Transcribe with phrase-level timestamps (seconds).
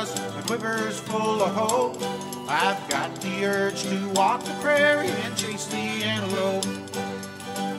[0.00, 1.96] trust, my quiver's full of hope.
[2.48, 6.64] I've got the urge to walk the prairie and chase the antelope.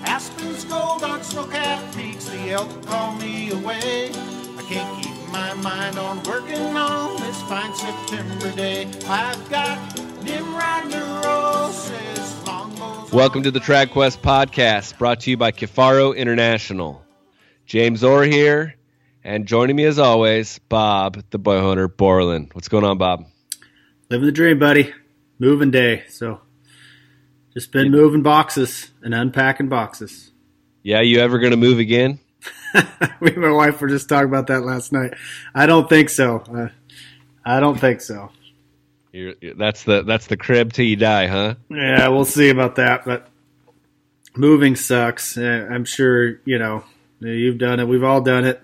[0.05, 4.09] Aspens gold on snow-capped peaks, the elk call me away.
[4.11, 8.87] I can't keep my mind on working on this fine September day.
[9.07, 9.79] I've got
[10.23, 12.37] Nimrod neurosis.
[13.11, 17.03] Welcome to the Trad Quest podcast, brought to you by Kifaru International.
[17.65, 18.75] James Orr here,
[19.23, 22.51] and joining me as always, Bob, the boy hunter Borland.
[22.53, 23.25] What's going on, Bob?
[24.09, 24.93] Living the dream, buddy.
[25.39, 26.03] Moving day.
[26.09, 26.41] So
[27.53, 30.31] just been moving boxes and unpacking boxes.
[30.83, 32.19] Yeah, you ever going to move again?
[32.73, 35.13] Me and my wife were just talking about that last night.
[35.53, 36.37] I don't think so.
[36.39, 36.69] Uh,
[37.45, 38.31] I don't think so.
[39.11, 41.55] You're, that's the that's the crib till you die, huh?
[41.69, 43.03] Yeah, we'll see about that.
[43.03, 43.27] But
[44.35, 45.37] moving sucks.
[45.37, 46.85] Uh, I'm sure you know
[47.19, 47.87] you've done it.
[47.87, 48.61] We've all done it.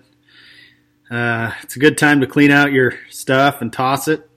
[1.10, 4.28] Uh, it's a good time to clean out your stuff and toss it,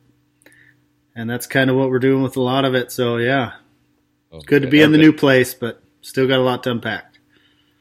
[1.16, 2.92] and that's kind of what we're doing with a lot of it.
[2.92, 3.54] So yeah,
[4.32, 7.14] It's good to be in the new place, but still got a lot to unpack.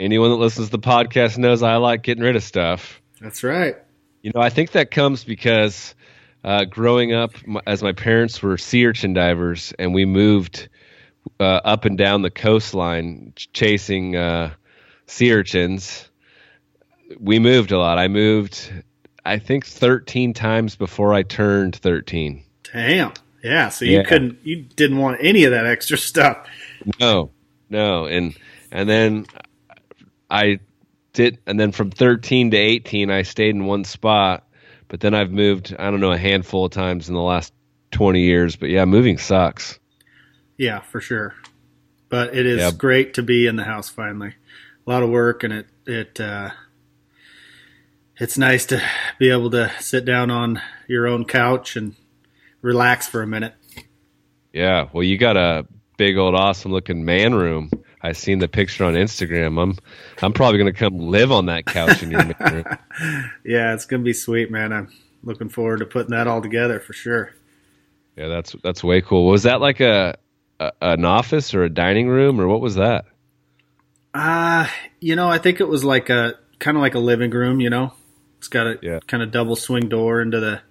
[0.00, 3.00] Anyone that listens to the podcast knows I like getting rid of stuff.
[3.20, 3.77] That's right.
[4.22, 5.94] You know, I think that comes because
[6.42, 7.32] uh, growing up,
[7.66, 10.69] as my parents were sea urchin divers, and we moved
[11.38, 14.52] uh, up and down the coastline chasing uh,
[15.06, 16.09] sea urchins.
[17.19, 17.98] We moved a lot.
[17.98, 18.72] I moved,
[19.25, 22.42] I think, 13 times before I turned 13.
[22.72, 23.12] Damn.
[23.42, 23.69] Yeah.
[23.70, 24.03] So you Yeah.
[24.05, 26.47] couldn't, you didn't want any of that extra stuff.
[27.00, 27.31] No,
[27.69, 28.34] no, and
[28.72, 29.27] and then
[30.31, 30.61] I
[31.12, 34.47] did, and then from 13 to 18, I stayed in one spot.
[34.88, 37.53] But then I've moved, I don't know, a handful of times in the last
[37.92, 38.56] 20 years.
[38.56, 39.78] But yeah, moving sucks.
[40.56, 41.34] Yeah, for sure.
[42.08, 42.70] But it is Yeah.
[42.77, 44.34] great to be in the house finally.
[44.86, 46.50] A lot of work, and it it uh,
[48.20, 48.82] it's nice to
[49.18, 51.96] be able to sit down on your own couch and
[52.60, 53.54] relax for a minute.
[54.53, 55.66] Yeah, well, you got a
[55.97, 57.70] big old awesome looking man room.
[58.03, 59.60] I seen the picture on Instagram.
[59.60, 59.76] I'm
[60.22, 62.64] I'm probably gonna come live on that couch in your man room.
[63.44, 64.72] Yeah, it's gonna be sweet, man.
[64.72, 64.92] I'm
[65.22, 67.34] looking forward to putting that all together for sure.
[68.16, 69.26] Yeah, that's that's way cool.
[69.28, 70.19] Was that like a,
[70.59, 73.06] a an office or a dining room or what was that?
[74.12, 74.66] Uh,
[75.00, 77.70] you know, I think it was like a kind of like a living room, you
[77.70, 77.94] know.
[78.41, 79.01] It's got a Yeah.
[79.06, 80.62] kind of double swing door into the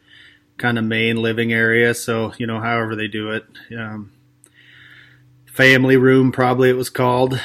[0.58, 3.46] kind of main living area, so, you know, however they do it.
[3.78, 4.12] Um
[5.46, 7.40] family room probably it was called.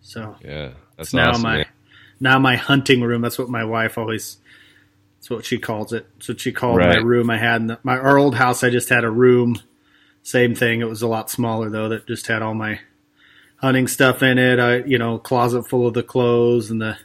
[0.00, 1.42] So, Yeah, that's it's now awesome.
[1.42, 1.66] my man.
[2.20, 3.20] now my hunting room.
[3.20, 4.38] That's what my wife always
[5.18, 6.06] that's what she calls it.
[6.14, 7.04] That's what she called my Right.
[7.04, 9.60] room I had in the, my our old house I just had a room.
[10.22, 10.80] Same thing.
[10.80, 12.80] It was a lot smaller though that just had all my
[13.56, 14.58] hunting stuff in it.
[14.58, 16.96] I you know, closet full of the clothes and the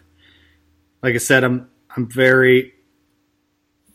[1.03, 2.73] like I said, I'm I'm very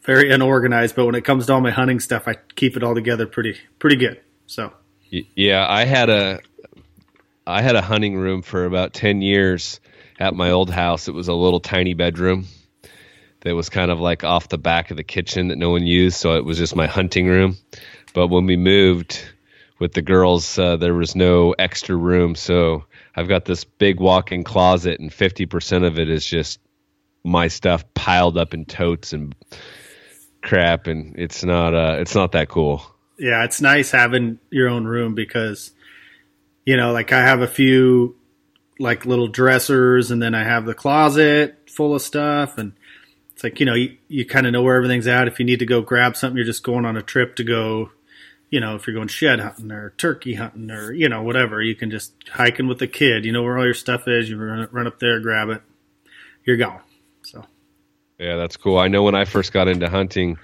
[0.03, 2.95] very unorganized, but when it comes to all my hunting stuff, I keep it all
[2.95, 4.21] together pretty pretty good.
[4.47, 4.73] So
[5.11, 6.41] Yeah, I had a
[7.47, 9.81] I had a hunting room for about 10 years
[10.19, 11.09] at my old house.
[11.09, 12.47] It was a little tiny bedroom
[13.41, 16.17] that was kind of like off the back of the kitchen that no one used,
[16.17, 17.57] so it was just my hunting room.
[18.15, 19.23] But when we moved
[19.79, 22.85] with the girls, uh, there was no extra room, so
[23.15, 26.59] I've got this big walk-in closet and 50% of it is just
[27.25, 29.35] my stuff piled up in totes and
[30.43, 32.83] crap and it's not uh it's not that cool.
[33.19, 35.71] yeah, it's nice having your own room because,
[36.67, 38.17] you know, like I have a few
[38.79, 42.73] like little dressers and then I have the closet full of stuff and
[43.33, 45.29] it's like, you know, you, you kind of know where everything's at.
[45.29, 47.91] If you need to go grab something, you're just going on a trip to go,
[48.51, 51.75] you know, if you're going shed hunting or turkey hunting or, you know, whatever, you
[51.75, 53.25] can just hiking with the kid.
[53.25, 54.29] You know where all your stuff is.
[54.29, 55.63] You run, run up there, grab it.
[56.45, 56.81] You're gone.
[58.25, 58.79] Yeah, that's cool.
[58.79, 60.39] I know when I first got into hunting,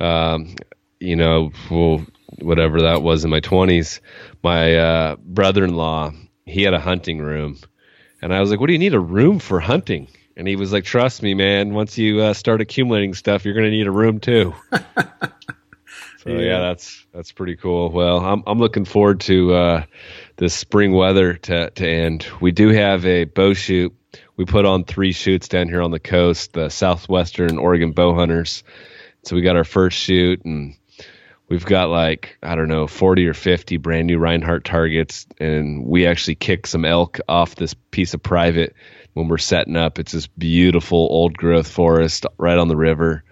[0.00, 0.56] um,
[0.98, 2.04] you know, well,
[2.40, 4.00] whatever that was in my twenties,
[4.42, 6.12] my uh, brother-in-law
[6.46, 7.58] he had a hunting room,
[8.20, 10.72] and I was like, "What do you need a room for hunting?" And he was
[10.72, 11.74] like, "Trust me, man.
[11.74, 16.40] Once you uh, start accumulating stuff, you're going to need a room too." so yeah.
[16.40, 16.60] Yeah.
[16.60, 17.90] that's that's pretty cool.
[17.90, 19.84] Well, I'm I'm looking forward to uh,
[20.36, 22.26] this spring weather to to end.
[22.40, 23.94] We do have a bow shoot.
[24.42, 28.64] We put on three shoots down here on the coast, the Southwestern Oregon Bow Hunters.
[29.22, 30.74] So we got our first shoot, and
[31.48, 36.08] we've got like I don't know, forty or fifty brand new Rinehart targets, and we
[36.08, 38.74] actually kick some elk off this piece of private
[39.12, 40.00] when we're setting up.
[40.00, 43.22] It's this beautiful old growth forest right on the river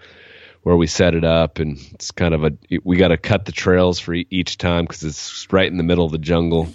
[0.63, 2.53] where we set it up, and it's kind of a
[2.85, 6.05] we got to cut the trails for each time because it's right in the middle
[6.05, 6.69] of the jungle.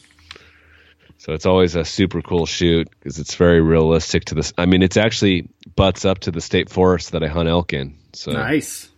[1.26, 4.54] So it's always a super cool shoot because it's very realistic to this.
[4.60, 7.98] I mean, it's actually butts up to the state forest that I hunt elk in.
[8.14, 8.92] So nice.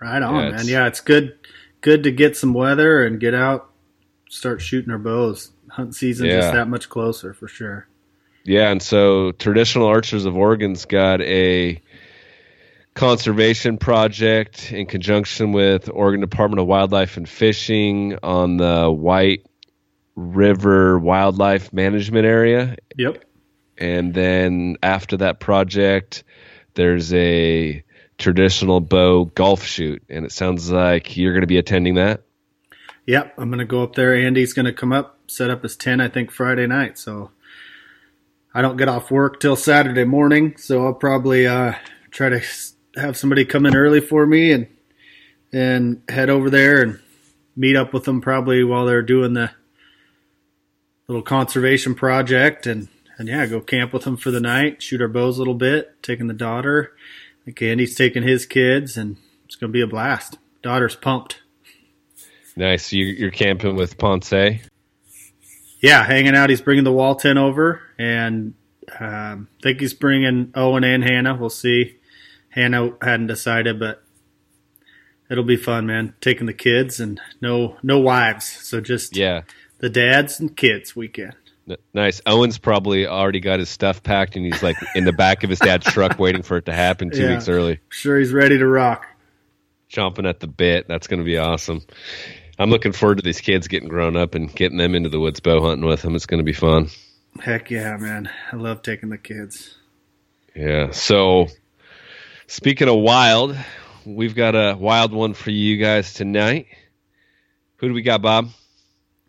[0.00, 0.66] Right on, Yeah, man.
[0.68, 1.34] Yeah, it's good
[1.82, 3.70] good to get some weather and get out,
[4.30, 5.50] start shooting our bows.
[5.68, 6.40] Hunt season Yeah.
[6.40, 7.86] just that much closer for sure.
[8.42, 11.82] Yeah, and so Traditional Archers of Oregon's got a
[12.94, 19.44] conservation project in conjunction with Oregon Department of Wildlife and Fishing on the White
[20.16, 22.76] River Wildlife Management Area.
[22.96, 23.24] Yep.
[23.78, 26.24] And then after that project,
[26.74, 27.84] there's a
[28.18, 30.02] traditional bow golf shoot.
[30.08, 32.22] And it sounds like you're going to be attending that.
[33.06, 33.34] Yep.
[33.38, 34.14] I'm gonna go up there.
[34.14, 36.98] Andy's gonna come up, set up his tent, I think Friday night.
[36.98, 37.30] So
[38.52, 41.74] I don't get off work till Saturday morning, so I'll probably uh,
[42.10, 42.42] try to
[42.96, 44.66] have somebody come in early for me and
[45.52, 46.98] and head over there and
[47.54, 49.52] meet up with them probably while they're doing the
[51.08, 52.88] little conservation project and
[53.18, 56.02] and yeah, go camp with them for the night, shoot our bows a little bit,
[56.02, 56.94] taking the daughter.
[57.46, 59.16] Think Andy's taking his kids, and
[59.46, 60.36] it's gonna be a blast.
[60.62, 61.40] Daughter's pumped.
[62.56, 62.92] Nice.
[62.92, 64.32] You, you're camping with Ponce.
[64.32, 66.50] yeah, hanging out.
[66.50, 68.54] He's bringing the wall tent over, and
[68.98, 71.36] um, I think he's bringing Owen and Hannah.
[71.36, 71.96] We'll see.
[72.50, 74.02] Hannah hadn't decided, but
[75.30, 76.14] it'll be fun, man.
[76.20, 79.42] Taking the kids and no no wives, so just Yeah.
[79.78, 81.34] The dads and kids weekend.
[81.68, 82.20] N- Nice.
[82.26, 85.58] Owen's probably already got his stuff packed and he's like in the back of his
[85.58, 87.30] dad's truck waiting for it to happen two Yeah.
[87.34, 87.80] weeks early.
[87.88, 89.06] Sure, he's ready to rock.
[89.90, 90.86] chomping at the bit.
[90.88, 91.80] That's going to be awesome.
[92.58, 95.40] I'm looking forward to these kids getting grown up and getting them into the woods
[95.40, 96.14] bow hunting with them.
[96.14, 96.88] It's going to be fun.
[97.40, 98.30] Heck yeah, man!
[98.50, 99.76] I love taking the kids.
[100.54, 100.90] Yeah.
[100.92, 101.48] So,
[102.46, 103.54] speaking of wild,
[104.06, 106.66] we've got a wild one for you guys tonight.
[107.76, 108.48] Who do we got, Bob?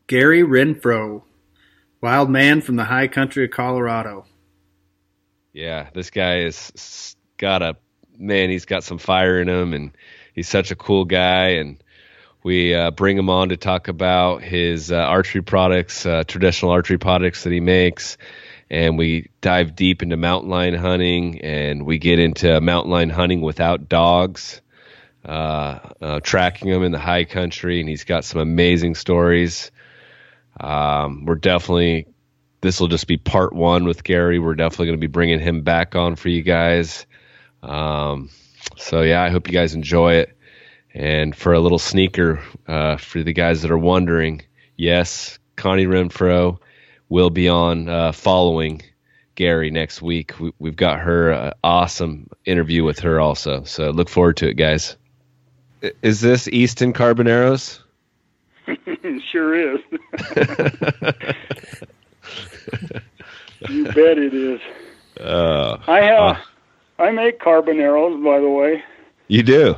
[0.08, 1.24] Gary Renfro,
[2.02, 4.26] wild man from the high country of Colorado.
[5.52, 7.76] Yeah, this guy is s- got a
[8.18, 8.50] man.
[8.50, 9.92] He's got some fire in him, and
[10.34, 11.48] he's such a cool guy.
[11.50, 11.84] And
[12.42, 16.98] we uh, bring him on to talk about his uh, archery products, uh, traditional archery
[16.98, 18.18] products that he makes,
[18.70, 23.42] and we dive deep into mountain lion hunting, and we get into mountain lion hunting
[23.42, 24.62] without dogs,
[25.26, 29.70] uh, uh, tracking them in the high country, and he's got some amazing stories.
[30.60, 32.08] Um, we're definitely
[32.62, 34.40] this will just be part one with Gary.
[34.40, 37.06] We're definitely going to be bringing him back on for you guys.
[37.62, 38.30] Um,
[38.76, 40.36] so yeah, I hope you guys enjoy it.
[40.94, 44.42] And for a little sneaker, uh, for the guys that are wondering,
[44.78, 46.58] yes, Connie Renfro
[47.10, 48.82] will be on uh, following
[49.36, 50.40] Gary next week.
[50.40, 53.64] We, we've got her uh, awesome interview with her also.
[53.64, 54.98] So look forward to it, guys.
[56.02, 57.80] Is this Easton Carboneros?
[59.32, 59.80] sure is.
[63.70, 64.60] you bet it is.
[65.20, 66.20] Uh, I have.
[66.20, 66.36] Uh.
[67.00, 68.84] I make carboneros, by the way.
[69.28, 69.76] you do.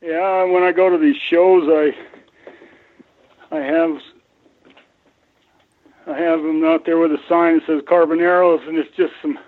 [0.00, 1.94] Yeah, when I go to these shows, I
[3.54, 3.98] I have
[6.06, 9.38] I have them out there with a sign that says carboneros, and it's just some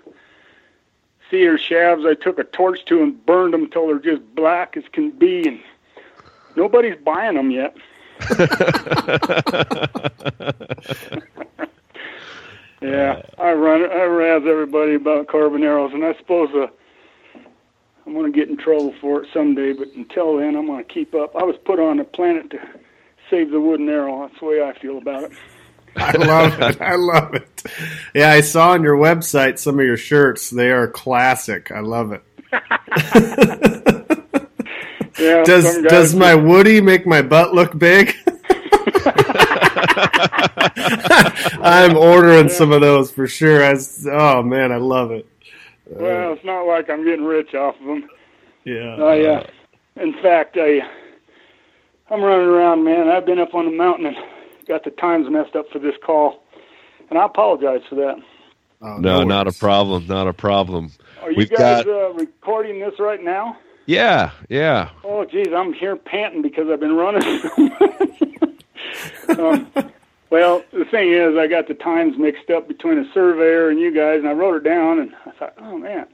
[1.29, 4.83] cedar shabs I took a torch to and burned them till they're just black as
[4.91, 5.59] can be, and
[6.55, 7.75] nobody's buying them yet.
[12.81, 16.67] yeah, I run I razz everybody about carboneros, and I suppose uh,
[18.05, 19.73] I'm going to get in trouble for it someday.
[19.73, 21.35] But until then, I'm going to keep up.
[21.35, 22.59] I was put on the planet to
[23.29, 24.27] save the wooden arrow.
[24.27, 25.31] That's the way I feel about it.
[25.95, 26.81] I love it.
[26.81, 27.63] I love it.
[28.13, 30.49] Yeah, I saw on your website some of your shirts.
[30.49, 31.71] They are classic.
[31.71, 32.23] I love it.
[35.21, 38.15] Yeah, Does does my Woody make my butt look big?
[41.63, 43.63] I'm ordering some of those for sure.
[43.63, 45.27] I s oh man, I love it.
[45.85, 48.07] Well, it's not like I'm getting rich off of them.
[48.63, 48.95] Yeah.
[48.95, 49.43] I, uh,
[49.97, 50.79] in fact, I,
[52.09, 53.09] I'm running around, man.
[53.09, 54.15] I've been up on the mountain and
[54.67, 56.43] got the times messed up for this call,
[57.09, 58.15] and I apologize for that.
[58.81, 60.07] Oh, No, not a problem.
[60.07, 60.91] Not a problem.
[61.21, 63.57] Are you We've guys got- uh, recording this right now?
[63.85, 64.89] Yeah, yeah.
[65.03, 69.39] Oh, geez, I'm here panting because I've been running so much.
[69.39, 69.91] um,
[70.29, 73.93] well, the thing is, I got the times mixed up between a surveyor and you
[73.93, 76.07] guys, and I wrote it down, and I thought, oh man,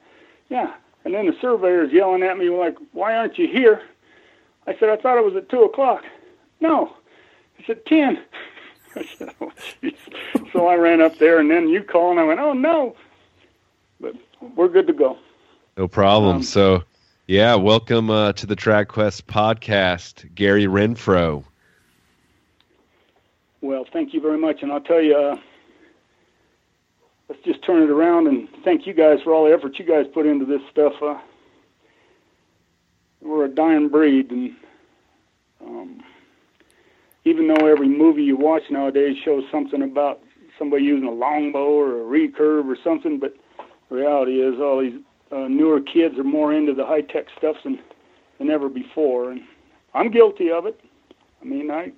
[0.50, 0.74] yeah.
[1.06, 3.82] And then the surveyor's yelling at me like, "Why aren't you here?"
[4.66, 6.04] I said, "I thought it was at two o'clock."
[6.60, 6.94] No,
[7.58, 8.22] it's at ten.
[8.96, 9.96] I said, "Oh, jeez."
[10.52, 12.96] So I ran up there, and then you called, and I went, "Oh no,"
[14.02, 14.16] but
[14.56, 15.18] we're good to go.
[15.78, 16.38] No problem.
[16.38, 16.84] Um, so,
[17.28, 21.44] yeah, welcome uh, to the Trad Quest podcast, Gary Renfro.
[23.60, 25.36] Well, thank you very much, and I'll tell you, uh,
[27.28, 30.06] let's just turn it around and thank you guys for all the effort you guys
[30.14, 30.94] put into this stuff.
[31.02, 31.18] Uh,
[33.22, 34.56] we're a dying breed, and
[35.60, 36.02] um,
[37.26, 40.22] even though every movie you watch nowadays shows something about
[40.58, 43.36] somebody using a longbow or a recurve or something, but
[43.90, 47.80] reality is all these uh, newer kids are more into the high tech stuff than
[48.38, 49.42] than ever before, and
[49.94, 50.80] I'm guilty of it.
[51.42, 51.92] I mean, I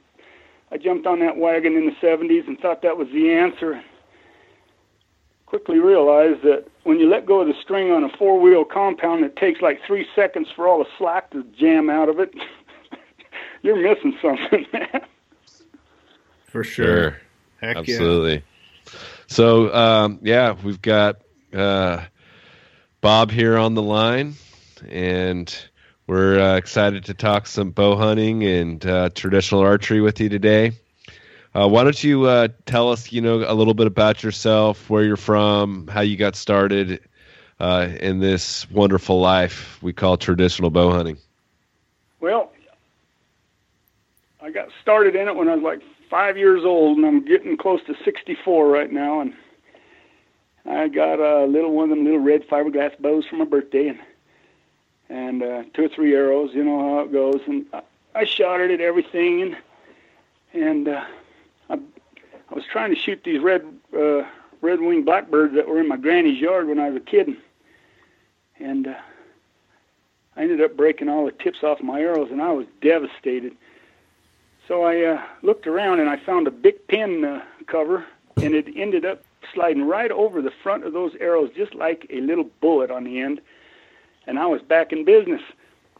[0.72, 3.84] I jumped on that wagon in the 70s and thought that was the answer.
[5.46, 9.36] Quickly realized that when you let go of the string on a four-wheel compound, it
[9.36, 12.34] takes like three seconds for all the slack to jam out of it.
[13.64, 15.02] You're missing something, man.
[16.46, 17.18] For sure.
[17.62, 18.36] Heck Absolutely.
[18.36, 18.92] Yeah.
[19.28, 21.22] So, um, yeah, we've got
[21.54, 22.06] uh,
[23.02, 24.36] Bob here on the line,
[24.90, 25.56] and
[26.06, 30.74] we're uh, excited to talk some bow hunting and uh, traditional archery with you today.
[31.56, 35.02] Uh, why don't you uh, tell us, you know, a little bit about yourself, where
[35.02, 37.00] you're from, how you got started
[37.62, 41.18] uh, in this wonderful life we call traditional bow hunting?
[42.20, 42.52] Well,
[44.42, 47.56] I got started in it when I was like five years old, and I'm getting
[47.56, 49.34] close to 64 right now, and
[50.66, 54.00] I got a little one of them little red fiberglass bows for my birthday, and
[55.10, 56.52] and uh, two or three arrows.
[56.54, 57.42] You know how it goes.
[57.48, 57.82] And I,
[58.16, 59.58] I shot it at everything, and
[60.54, 61.06] and uh,
[61.70, 63.66] I, I was trying to shoot these red
[63.98, 64.24] uh,
[64.62, 67.36] red winged blackbirds that were in my granny's yard when I was a kid,
[68.60, 68.96] and uh,
[70.36, 73.56] I ended up breaking all the tips off my arrows, and I was devastated.
[74.68, 78.06] So I uh, looked around and I found a big pin uh, cover,
[78.38, 82.22] and it ended up sliding right over the front of those arrows, just like a
[82.22, 83.42] little bullet on the end
[84.30, 85.42] and I was back in business.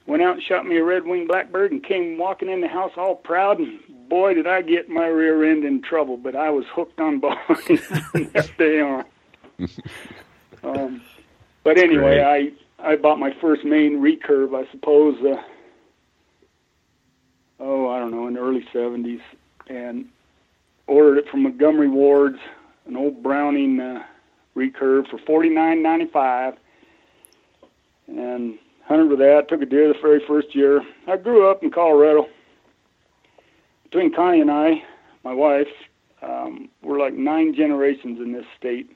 [0.06, 3.16] Went out and shot me a red-winged blackbird and came walking in the house all
[3.16, 3.60] proud.
[3.60, 6.16] And boy, did I get my rear end in trouble!
[6.16, 9.06] But I was hooked on from that day on.
[10.64, 11.02] um,
[11.64, 12.52] but anyway, I
[12.84, 15.18] I bought my first main recurve, I suppose.
[15.24, 15.42] Uh,
[17.60, 19.22] oh, I don't know, in the early '70s,
[19.68, 20.08] and
[20.88, 22.40] ordered it from Montgomery Ward's,
[22.90, 24.04] an old Browning uh,
[24.56, 26.56] recurve for forty nine ninety five
[28.08, 29.48] and hunted with that.
[29.48, 30.82] Took a deer the very first year.
[31.08, 32.28] I grew up in Colorado.
[33.84, 34.84] Between Connie and I,
[35.24, 35.68] my wife,
[36.22, 38.90] um, we're like nine generations in this state.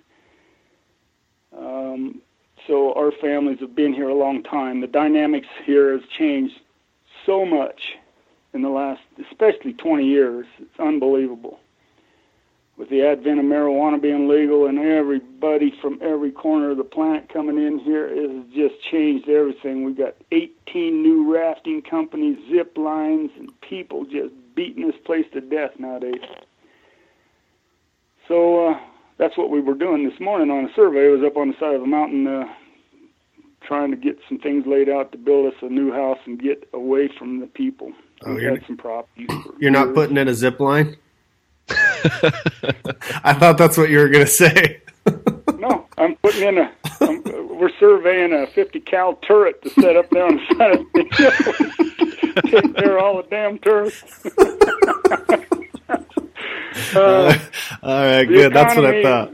[1.55, 2.21] Um,
[2.67, 4.81] so our families have been here a long time.
[4.81, 6.59] The dynamics here has changed
[7.25, 7.93] so much
[8.53, 10.45] in the last, especially 20 years.
[10.59, 11.59] It's unbelievable
[12.83, 17.31] with the advent of marijuana being legal and everybody from every corner of the planet
[17.31, 19.85] coming in here, it has just changed everything.
[19.85, 25.39] We've got 18 new rafting companies, zip lines, and people just beating this place to
[25.39, 26.19] death nowadays.
[28.27, 28.79] So uh,
[29.17, 31.05] that's what we were doing this morning on a survey.
[31.05, 32.43] I was up on the side of a mountain uh,
[33.65, 36.67] trying to get some things laid out to build us a new house and get
[36.73, 37.93] away from the people.
[38.25, 38.77] Oh, we had some.
[39.57, 40.97] You're not putting in a zip line?
[43.23, 44.81] I thought that's what you were going to say.
[45.57, 46.69] no, I'm putting in a.
[47.01, 47.23] I'm,
[47.57, 51.05] we're surveying a 50 cal turret to set up there on the side of the
[51.15, 51.31] hill.
[52.61, 54.03] Take care of all the damn turrets.
[56.95, 57.37] uh,
[57.83, 58.51] all right, good.
[58.51, 59.31] Economy, that's what I thought.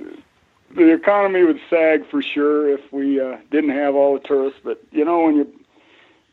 [0.75, 4.59] The economy would sag for sure if we uh, didn't have all the tourists.
[4.63, 5.51] But you know, when you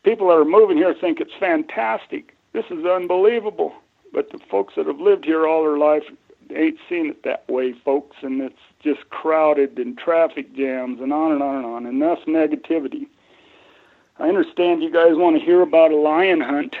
[0.03, 2.35] people that are moving here think it's fantastic.
[2.53, 3.73] This is unbelievable.
[4.13, 6.03] But the folks that have lived here all their life
[6.53, 11.31] ain't seen it that way, folks, and it's just crowded and traffic jams and on
[11.33, 11.85] and on and on.
[11.85, 13.07] Enough negativity.
[14.19, 16.75] I understand you guys want to hear about a lion hunt.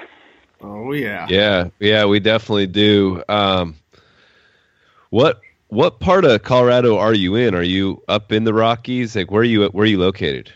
[0.61, 1.27] Oh yeah.
[1.29, 3.23] Yeah, yeah, we definitely do.
[3.29, 3.75] Um,
[5.09, 7.53] what what part of Colorado are you in?
[7.53, 9.15] Are you up in the Rockies?
[9.15, 10.51] Like where are you where are you located?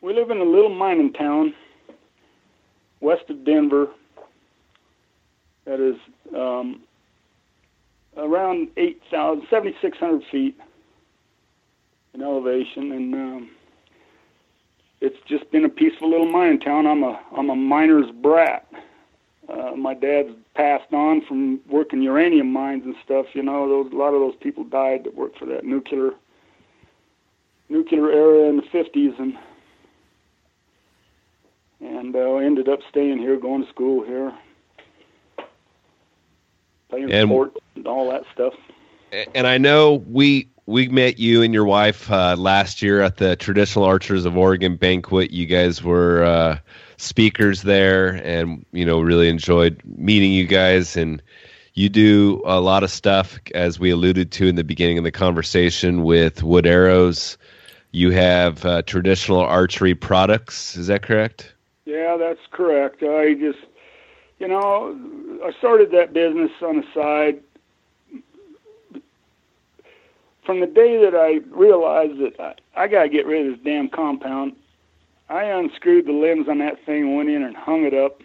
[0.00, 1.54] We live in a little mining town
[3.00, 3.88] west of Denver,
[5.64, 5.96] that is
[6.36, 6.82] um,
[8.16, 10.58] around 8,000, 7,600 feet
[12.12, 13.50] in elevation, and um,
[15.00, 16.86] it's just been a peaceful little mining town.
[16.86, 18.66] I'm a I'm a miner's brat.
[19.48, 23.26] Uh, my dad's passed on from working uranium mines and stuff.
[23.34, 26.10] You know, those, a lot of those people died that worked for that nuclear
[27.68, 29.34] nuclear era in the 50s, and
[31.80, 34.32] and uh, ended up staying here, going to school here
[36.94, 38.54] playing and, sports and all that stuff.
[39.34, 43.36] And I know we we met you and your wife uh, last year at the
[43.36, 45.30] Traditional Archers of Oregon banquet.
[45.30, 46.58] You guys were uh,
[46.96, 50.96] speakers there, and you know really enjoyed meeting you guys.
[50.96, 51.22] And
[51.74, 55.12] you do a lot of stuff, as we alluded to in the beginning of the
[55.12, 57.36] conversation, with wood arrows.
[57.92, 60.76] You have uh, traditional archery products.
[60.76, 61.54] Is that correct?
[61.84, 63.04] Yeah, that's correct.
[63.04, 63.58] I just,
[64.44, 64.94] you know,
[65.42, 67.40] I started that business on the side.
[70.44, 73.64] From the day that I realized that I, I got to get rid of this
[73.64, 74.52] damn compound,
[75.30, 78.20] I unscrewed the limbs on that thing, went in and hung it up,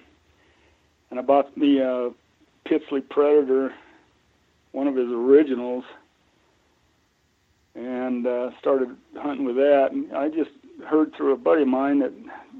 [1.09, 2.13] and I bought the uh,
[2.67, 3.73] Pitsley Predator,
[4.73, 5.85] one of his originals,
[7.75, 9.91] and uh, started hunting with that.
[9.93, 10.51] And I just
[10.85, 12.11] heard through a buddy of mine that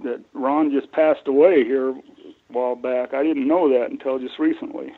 [0.06, 1.94] that Ron just passed away here
[2.50, 3.14] while back.
[3.14, 4.94] I didn't know that until just recently.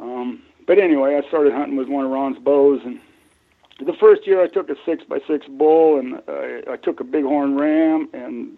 [0.00, 3.00] Um, but anyway, I started hunting with one of Ron's bows, and
[3.84, 7.04] the first year I took a six by six bull, and I, I took a
[7.04, 8.56] bighorn ram, and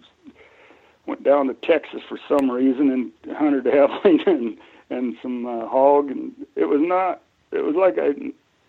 [1.05, 4.57] went down to Texas for some reason and hunted heavily and
[4.89, 7.21] and some uh, hog, and it was not.
[7.51, 8.13] It was like I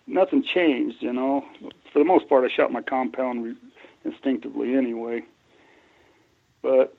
[0.07, 1.45] nothing changed, you know.
[1.93, 3.55] For the most part, I shot my compound re-
[4.03, 5.23] instinctively anyway.
[6.63, 6.96] But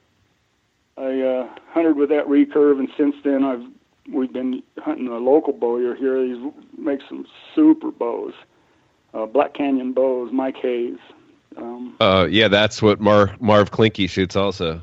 [0.99, 3.63] I uh, hunted with that recurve, and since then I've
[4.13, 6.25] we've been hunting a local bowyer here.
[6.25, 8.33] He makes some super bows,
[9.15, 10.33] uh, Black Canyon bows.
[10.33, 10.99] Mike Hayes.
[11.57, 14.83] Um, uh, yeah, that's what Mar- Marv Clyncke shoots also.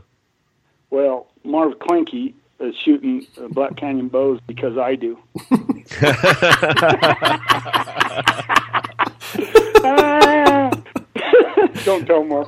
[0.89, 5.19] Well, Marv Clyncke is shooting uh, Black Canyon bows because I do.
[11.85, 12.47] Don't tell Marv.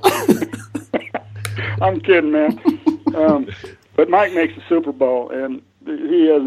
[1.82, 2.60] I'm kidding, man.
[3.18, 3.48] Um,
[3.96, 6.44] but Mike makes a Super Bowl, and he has,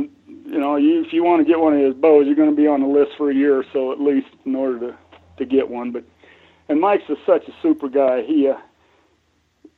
[0.46, 2.56] you know, you, if you want to get one of his bows, you're going to
[2.56, 4.98] be on the list for a year or so at least in order to
[5.38, 5.90] to get one.
[5.90, 6.04] But
[6.68, 8.22] and Mike's is such a super guy.
[8.22, 8.58] He uh,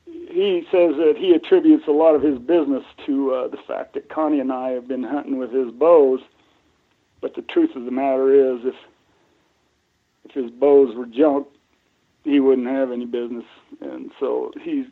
[0.05, 4.09] he says that he attributes a lot of his business to uh, the fact that
[4.09, 6.19] Connie and I have been hunting with his bows.
[7.21, 8.75] But the truth of the matter is, if
[10.25, 11.47] if his bows were junk,
[12.23, 13.45] he wouldn't have any business.
[13.81, 14.85] And so he's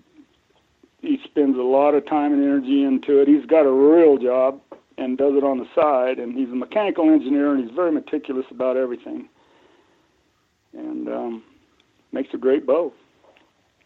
[1.02, 3.28] he spends a lot of time and energy into it.
[3.28, 4.62] He's got a real job
[4.98, 6.20] and does it on the side.
[6.20, 9.28] And he's a mechanical engineer and he's very meticulous about everything.
[10.74, 11.44] And um,
[12.12, 12.94] makes a great bow.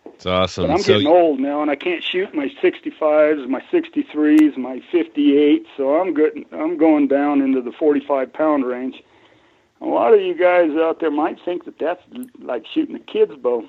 [0.05, 0.67] It's awesome.
[0.67, 4.81] But I'm so, getting old now, and I can't shoot my 65s, my 63s, my
[4.93, 5.65] 58s.
[5.75, 6.45] So I'm good.
[6.51, 9.01] I'm going down into the 45 pound range.
[9.81, 12.01] A lot of you guys out there might think that that's
[12.39, 13.67] like shooting a kid's bow.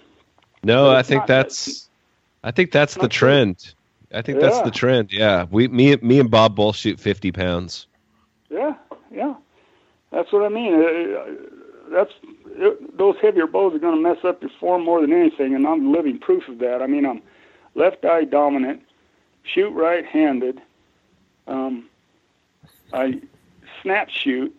[0.62, 1.88] No, I think that's.
[2.46, 3.74] I think that's the trend.
[4.14, 4.46] I think yeah.
[4.46, 5.12] that's the trend.
[5.12, 7.88] Yeah, we, me, me and Bob both shoot 50 pounds.
[8.48, 8.74] Yeah,
[9.10, 9.34] yeah,
[10.12, 10.74] that's what I mean.
[10.74, 11.24] Uh,
[11.90, 12.12] that's
[12.46, 15.66] it, those heavier bows are going to mess up your form more than anything, and
[15.66, 16.82] I'm living proof of that.
[16.82, 17.20] I mean, I'm
[17.74, 18.80] left eye dominant,
[19.42, 20.62] shoot right-handed.
[21.48, 21.88] Um,
[22.92, 23.20] I
[23.82, 24.54] snap shoot,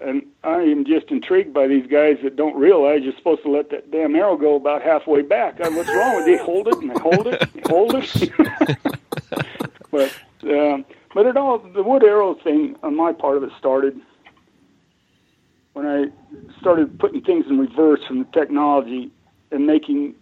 [0.00, 3.70] and I am just intrigued by these guys that don't realize you're supposed to let
[3.70, 5.60] that damn arrow go about halfway back.
[5.60, 6.38] I, what's wrong with you?
[6.38, 8.32] Hold it and they hold it, and hold it.
[9.90, 13.98] but um, but it all the wood arrow thing on my part of it started
[15.72, 16.06] when I
[16.60, 19.10] started putting things in reverse from the technology
[19.50, 20.14] and making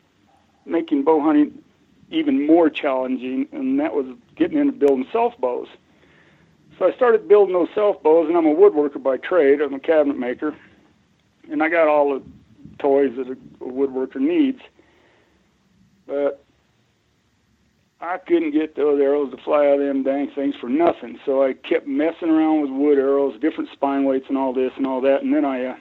[0.67, 1.63] making bow hunting
[2.11, 4.07] even more challenging, and that was
[4.37, 5.69] getting into building self bows.
[6.79, 9.61] So I started building those self bows, and I'm a woodworker by trade.
[9.61, 10.57] I'm a cabinet maker,
[11.51, 12.23] and I got all the
[12.79, 14.61] toys that a woodworker needs.
[16.07, 16.45] But
[18.01, 21.19] I couldn't get those arrows to fly out of them dang things for nothing.
[21.25, 24.87] So I kept messing around with wood arrows, different spine weights, and all this and
[24.87, 25.23] all that.
[25.23, 25.77] And then I, uh,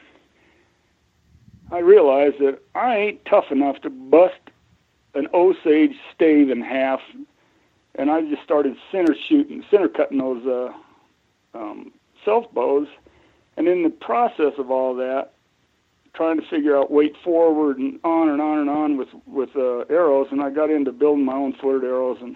[1.71, 4.35] I realized that I ain't tough enough to bust
[5.15, 7.01] an Osage stave in half.
[7.95, 10.71] And I just started center shooting, center cutting those uh,
[11.53, 11.91] um,
[12.25, 12.87] self bows.
[13.55, 15.33] And in the process of all that,
[16.13, 19.79] trying to figure out weight forward and on and on and on with with uh,
[19.89, 22.35] arrows, and I got into building my own footed arrows and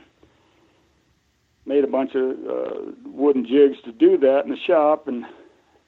[1.65, 5.25] made a bunch of uh, wooden jigs to do that in the shop, and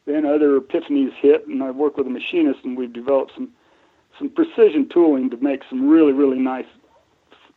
[0.06, 3.50] then other epiphanies hit, and I worked with a machinist, and we've developed some
[4.18, 6.68] some precision tooling to make some really really nice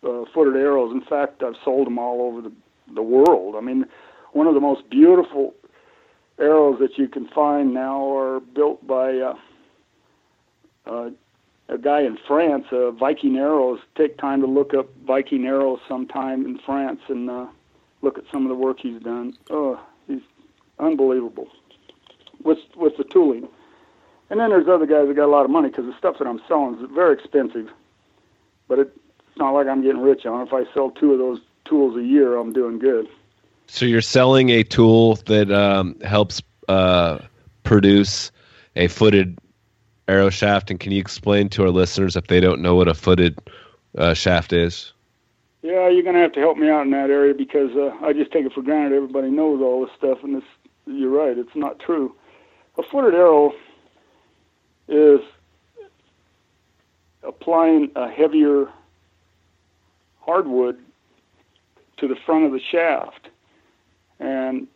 [0.03, 0.93] uh, footed arrows.
[0.93, 2.53] In fact, I've sold them all over the
[2.95, 3.55] the world.
[3.57, 3.85] I mean,
[4.33, 5.55] one of the most beautiful
[6.38, 9.35] arrows that you can find now are built by uh,
[10.87, 11.11] uh,
[11.68, 13.81] a guy in France, uh, Viking Arrows.
[13.97, 17.47] Take time to look up Viking Arrows sometime in France and uh,
[18.03, 19.35] look at some of the work he's done.
[19.51, 20.21] Oh, he's
[20.79, 21.49] unbelievable
[22.42, 23.49] with with the tooling.
[24.31, 26.27] And then there's other guys that got a lot of money because the stuff that
[26.27, 27.68] I'm selling is very expensive,
[28.66, 28.97] but it's
[29.37, 30.40] not like I'm getting rich on.
[30.40, 30.45] it.
[30.47, 33.09] If I sell two of those tools a year, I'm doing good.
[33.66, 37.18] So you're selling a tool that um, helps uh,
[37.62, 38.31] produce
[38.77, 39.38] a footed
[40.09, 42.94] arrow shaft, and can you explain to our listeners if they don't know what a
[42.94, 43.38] footed
[43.96, 44.92] uh, shaft is?
[45.62, 48.33] Yeah, you're gonna have to help me out in that area because uh, I just
[48.33, 50.42] take it for granted everybody knows all this stuff, and
[50.87, 52.14] you're right, it's not true.
[52.79, 53.53] A footed arrow
[54.88, 55.20] is
[57.22, 58.68] applying a heavier
[60.20, 60.79] hardwood
[61.98, 63.29] to the front of the shaft,
[64.23, 64.69] and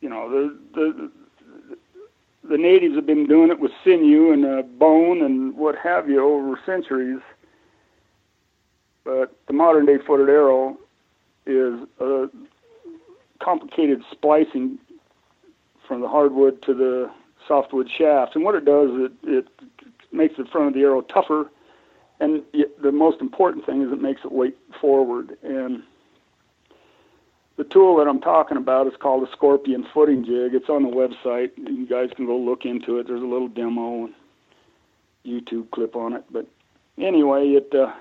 [0.00, 1.10] you know the the
[2.48, 6.24] the natives have been doing it with sinew and uh, bone and what have you
[6.24, 7.20] over centuries.
[9.04, 10.78] But the modern day footed arrow
[11.46, 12.26] is a
[13.42, 14.78] complicated splicing
[15.86, 17.10] from the hardwood to the
[17.46, 18.34] softwood shaft.
[18.34, 19.48] And what it does, it, it
[20.12, 21.50] makes the front of the arrow tougher.
[22.20, 22.42] And
[22.82, 25.36] the most important thing is it makes it weight forward.
[25.42, 25.82] And
[27.58, 30.54] the tool that I'm talking about is called a Scorpion footing jig.
[30.54, 31.50] It's on the website.
[31.58, 33.08] You guys can go look into it.
[33.08, 34.14] There's a little demo and
[35.26, 36.24] YouTube clip on it.
[36.30, 36.46] But
[36.96, 37.92] anyway, it uh,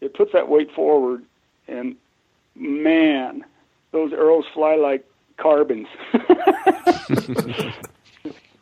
[0.00, 1.24] it puts that weight forward,
[1.68, 1.94] and
[2.54, 3.44] man,
[3.92, 5.88] those arrows fly like carbons.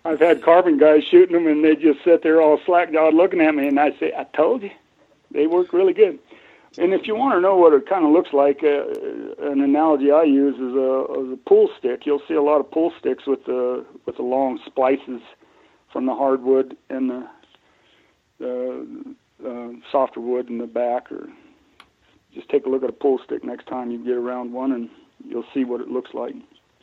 [0.04, 3.40] I've had carbon guys shooting them, and they just sit there all slack jawed looking
[3.40, 4.72] at me, and I say, "I told you,
[5.30, 6.18] they work really good."
[6.78, 8.84] And if you want to know what it kind of looks like, uh,
[9.50, 12.06] an analogy I use is a, is a pool stick.
[12.06, 15.20] You'll see a lot of pool sticks with the with the long splices
[15.92, 17.28] from the hardwood and the,
[18.38, 19.14] the
[19.46, 21.12] uh, softer wood in the back.
[21.12, 21.28] Or
[22.34, 24.88] just take a look at a pool stick next time you get around one, and
[25.28, 26.34] you'll see what it looks like.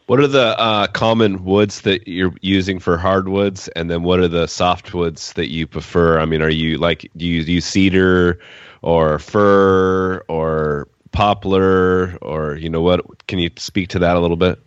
[0.10, 4.28] What are the uh, common woods that you're using for hardwoods, and then what are
[4.28, 6.20] the softwoods that you prefer?
[6.20, 8.40] I mean, are you like do you use cedar?
[8.82, 14.38] or fir or poplar or you know what can you speak to that a little
[14.38, 14.60] bit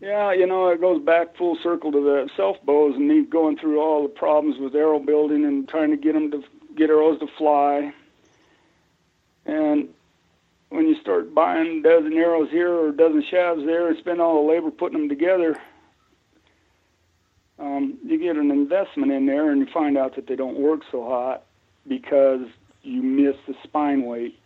[0.00, 3.56] yeah you know it goes back full circle to the self bows and me going
[3.56, 6.42] through all the problems with arrow building and trying to get them to
[6.74, 7.92] get arrows to fly
[9.44, 9.88] and
[10.72, 14.20] when you start buying a dozen arrows here or a dozen shafts there and spend
[14.20, 15.56] all the labor putting them together
[17.62, 20.80] um, you get an investment in there and you find out that they don't work
[20.90, 21.44] so hot
[21.86, 22.40] because
[22.82, 24.38] you miss the spine weight.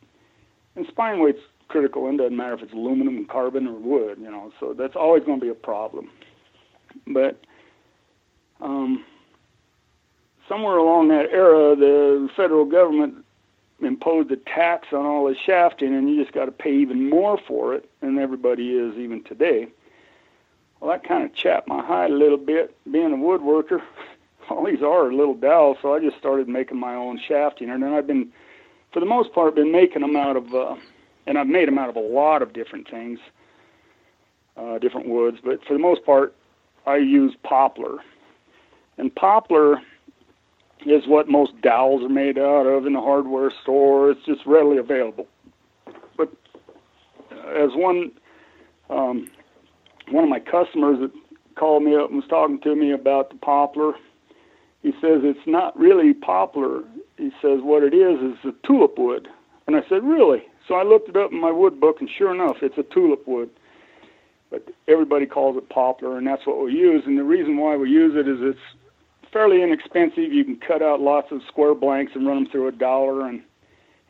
[0.74, 4.18] And spine weight's critical, and doesn't matter if it's aluminum, carbon, or wood.
[4.20, 6.10] You know, so that's always going to be a problem.
[7.06, 7.40] But
[8.60, 9.04] um,
[10.48, 13.24] somewhere along that era, the federal government
[13.80, 17.38] imposed a tax on all the shafting, and you just got to pay even more
[17.46, 19.68] for it than everybody is even today.
[20.80, 23.82] Well, that kind of chapped my hide a little bit, being a woodworker.
[24.50, 27.92] all these are little dowels, so I just started making my own shafting, and then
[27.92, 28.32] I've been,
[28.92, 30.76] for the most part, been making them out of, uh,
[31.26, 33.18] and I've made them out of a lot of different things,
[34.56, 36.34] uh, different woods, but for the most part,
[36.86, 37.98] I use poplar,
[38.96, 39.80] and poplar
[40.86, 44.10] is what most dowels are made out of in the hardware store.
[44.10, 45.26] It's just readily available.
[46.16, 46.32] But
[47.56, 48.12] as one
[48.88, 49.28] um,
[50.10, 51.10] one of my customers that
[51.56, 53.94] called me up and was talking to me about the poplar
[54.86, 56.84] he says it's not really poplar.
[57.18, 59.26] He says what it is is a tulip wood.
[59.66, 60.44] And I said, really?
[60.68, 63.26] So I looked it up in my wood book, and sure enough, it's a tulip
[63.26, 63.50] wood.
[64.48, 67.02] But everybody calls it poplar, and that's what we use.
[67.04, 68.85] And the reason why we use it is it's
[69.36, 70.32] fairly inexpensive.
[70.32, 73.42] You can cut out lots of square blanks and run them through a dollar and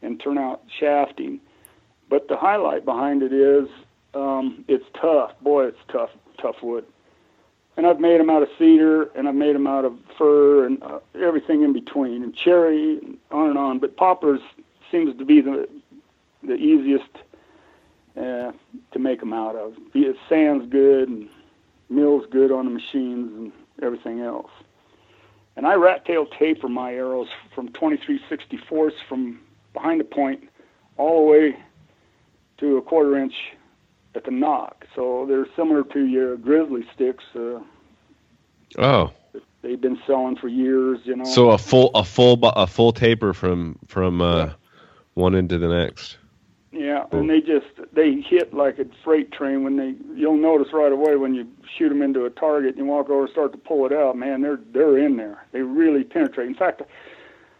[0.02, 1.40] and turn out shafting.
[2.08, 3.68] But the highlight behind it is
[4.14, 5.32] um, it's tough.
[5.40, 6.10] Boy, it's tough,
[6.40, 6.84] tough wood
[7.76, 10.82] and I've made them out of cedar, and I've made them out of fir, and
[10.82, 13.78] uh, everything in between, and cherry, and on and on.
[13.78, 14.40] But poplars
[14.90, 15.68] seems to be the
[16.42, 17.10] the easiest
[18.16, 18.52] uh,
[18.92, 19.74] to make them out of.
[19.94, 21.28] It sands good and
[21.90, 24.50] mills good on the machines and everything else.
[25.56, 29.40] And I rat tail taper my arrows from 23 64ths from
[29.72, 30.48] behind the point
[30.98, 31.56] all the way
[32.58, 33.34] to a quarter inch
[34.14, 34.86] at the nock.
[34.94, 37.24] So they're similar to your grizzly sticks.
[37.34, 37.60] Uh,
[38.78, 39.12] oh.
[39.62, 41.24] They've been selling for years, you know.
[41.24, 44.52] So a full a full a full taper from from uh, yeah.
[45.14, 46.18] one end to the next.
[46.78, 50.92] Yeah, and they just they hit like a freight train when they you'll notice right
[50.92, 53.58] away when you shoot them into a target and you walk over and start to
[53.58, 54.16] pull it out.
[54.16, 55.46] Man, they're they're in there.
[55.52, 56.48] They really penetrate.
[56.48, 56.82] In fact,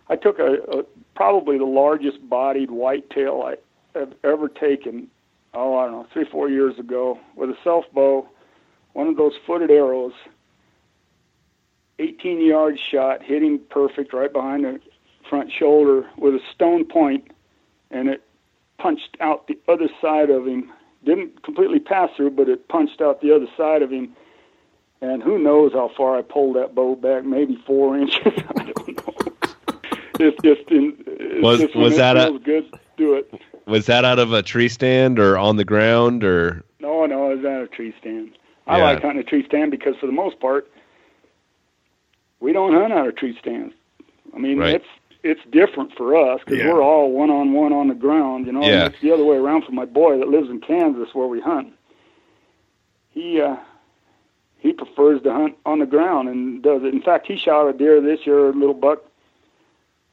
[0.08, 0.82] I took a, a
[1.14, 5.08] probably the largest bodied whitetail I have ever taken
[5.56, 8.28] oh, I don't know, three, four years ago with a self bow,
[8.92, 10.12] one of those footed arrows,
[11.98, 14.80] 18 yard shot, hitting perfect right behind the
[15.28, 17.30] front shoulder with a stone point,
[17.90, 18.22] and it
[18.78, 20.70] punched out the other side of him.
[21.04, 24.14] Didn't completely pass through, but it punched out the other side of him.
[25.00, 27.24] And who knows how far I pulled that bow back?
[27.24, 28.18] Maybe four inches.
[28.56, 29.32] I don't know.
[30.18, 32.70] it's just, in, it's was just was that a good?
[32.96, 33.32] do it.
[33.66, 36.64] was that out of a tree stand or on the ground or?
[36.80, 38.32] No, no, it was out of a tree stand.
[38.66, 38.84] I Yeah.
[38.84, 40.68] like hunting a tree stand because for the most part,
[42.40, 43.74] we don't hunt out of tree stands.
[44.34, 44.76] I mean, Right.
[44.76, 44.86] it's
[45.30, 46.72] it's different for us because Yeah.
[46.72, 48.46] we're all one on one on the ground.
[48.46, 48.86] You know, Yeah.
[48.86, 51.72] it's the other way around for my boy that lives in Kansas where we hunt.
[53.10, 53.56] He uh,
[54.58, 56.92] he prefers to hunt on the ground and does it.
[56.94, 59.02] In fact, he shot a deer this year, a little buck,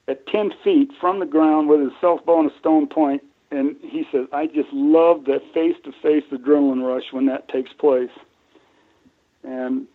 [0.07, 3.23] at ten feet from the ground with his self bow and a stone point.
[3.51, 8.09] And he says, "I just love that face-to-face adrenaline rush when that takes place."
[9.43, 9.87] And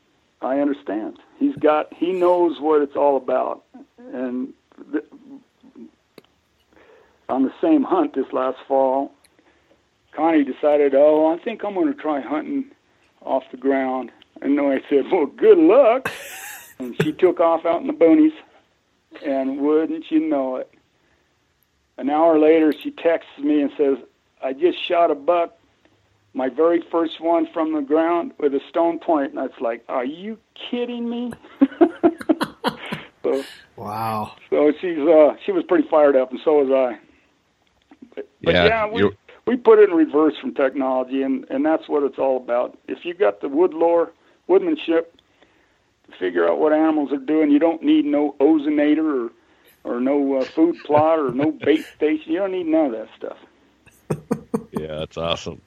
[0.42, 1.18] I understand.
[1.38, 3.64] He's got he knows what it's all about.
[4.12, 4.52] And
[7.28, 9.12] on the same hunt this last fall,
[10.12, 12.66] Connie decided, "Oh, I think I'm going to try hunting
[13.22, 14.10] off the ground."
[14.40, 16.10] And I said, "Well, good luck."
[16.78, 18.32] and she took off out in the boonies,
[19.24, 20.70] and wouldn't you know it?
[21.96, 23.98] An hour later, she texts me and says,
[24.42, 25.58] "I just shot a buck
[26.34, 29.34] my very first one from the ground with a stone point.
[29.34, 30.38] and it's like, are you
[30.70, 31.32] kidding me?
[33.24, 33.42] so,
[33.76, 34.32] Wow.
[34.50, 36.98] so she's uh, she was pretty fired up, and so was I.
[38.42, 39.10] But, Yeah, yeah, we
[39.46, 42.78] we put it in reverse from technology, and and that's what it's all about.
[42.88, 44.12] If you got the wood lore,
[44.46, 45.14] woodmanship
[46.10, 49.32] to figure out what animals are doing, you don't need no ozonator or
[49.84, 52.32] or no uh, food plot or no bait station.
[52.32, 53.38] You don't need none of that stuff.
[54.72, 55.60] Yeah, that's awesome.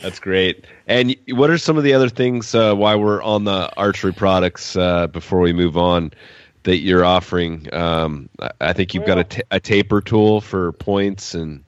[0.00, 0.64] That's great.
[0.86, 4.76] And what are some of the other things uh, while we're on the archery products
[4.76, 6.12] uh, before we move on
[6.62, 7.72] that you're offering?
[7.74, 8.28] Um,
[8.60, 11.63] I- think you've got Well- ta- a taper tool for points and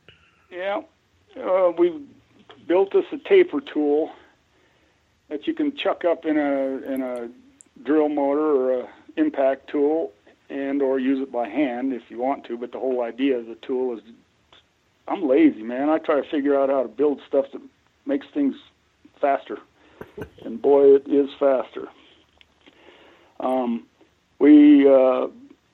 [0.57, 0.81] Yeah,
[1.38, 2.01] uh, we
[2.66, 4.11] built us a taper tool
[5.29, 7.29] that you can chuck up in a in a
[7.85, 8.88] drill motor or a
[9.19, 10.12] impact tool,
[10.49, 12.57] and or use it by hand if you want to.
[12.57, 14.03] But the whole idea of the tool is,
[15.07, 15.90] I'm lazy, man.
[15.90, 17.61] I try to figure out how to build stuff that
[18.07, 18.55] makes things
[19.21, 19.59] faster,
[20.42, 21.88] and boy, it is faster.
[23.40, 23.87] Um,
[24.38, 25.27] we uh,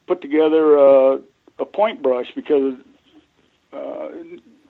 [0.08, 1.20] put together a,
[1.60, 2.74] a point brush because
[3.72, 4.08] uh,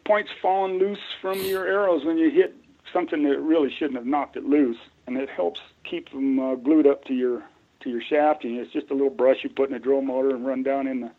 [0.04, 2.54] points falling loose from your arrows when you hit
[2.92, 6.86] something that really shouldn't have knocked it loose, and it helps keep them uh, glued
[6.86, 7.42] up to your
[7.80, 8.56] to your shafting.
[8.56, 11.00] It's just a little brush you put in a drill motor and run down in
[11.00, 11.10] the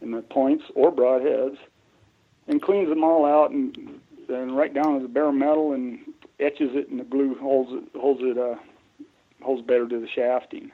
[0.00, 1.58] in the points or broadheads,
[2.48, 5.98] and cleans them all out and then right down to the bare metal and
[6.38, 8.54] etches it, and the glue holds it holds it uh,
[9.42, 10.70] holds better to the shafting.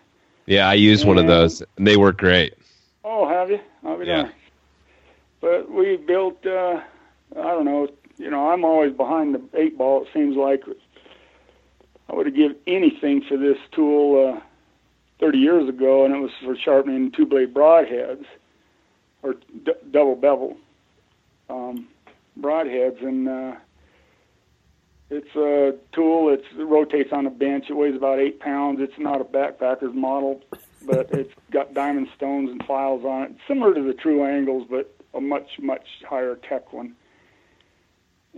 [0.46, 2.54] yeah, I use one of those and they work great.
[3.04, 3.60] Oh, have you?
[3.84, 4.22] I'll be Yeah.
[4.22, 4.32] darned.
[5.40, 6.44] But we built.
[6.46, 6.80] Uh,
[7.34, 7.88] I don't know.
[8.18, 10.02] You know, I'm always behind the eight ball.
[10.02, 10.62] It seems like
[12.08, 14.40] I would have given anything for this tool uh,
[15.20, 18.24] 30 years ago, and it was for sharpening two blade broadheads
[19.22, 19.34] or
[19.64, 20.56] d- double bevel
[21.50, 21.88] um,
[22.40, 23.56] broadheads, and uh,
[25.10, 26.32] it's a tool.
[26.32, 27.66] It's, it rotates on a bench.
[27.68, 28.80] It weighs about eight pounds.
[28.80, 30.42] It's not a backpacker's model,
[30.82, 35.20] but it's got diamond stones and files on it, similar to the Tru-Angles, but a
[35.20, 36.94] much much higher tech one.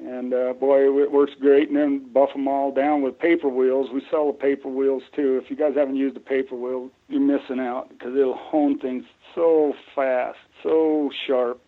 [0.00, 1.68] And uh, boy, it works great.
[1.68, 3.90] And then buff them all down with paper wheels.
[3.92, 5.40] We sell the paper wheels too.
[5.42, 9.04] If you guys haven't used a paper wheel, you're missing out because it'll hone things
[9.34, 11.61] so fast, so sharp.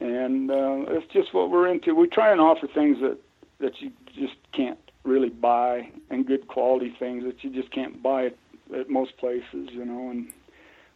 [0.00, 1.94] And uh, it's just what we're into.
[1.94, 3.18] We try and offer things that
[3.60, 8.26] that you just can't really buy, and good quality things that you just can't buy
[8.26, 8.36] at,
[8.76, 10.10] at most places, you know.
[10.10, 10.28] And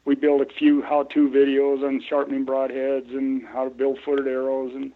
[0.04, 4.72] we build a few how-to videos on sharpening broadheads and how to build footed arrows,
[4.74, 4.92] and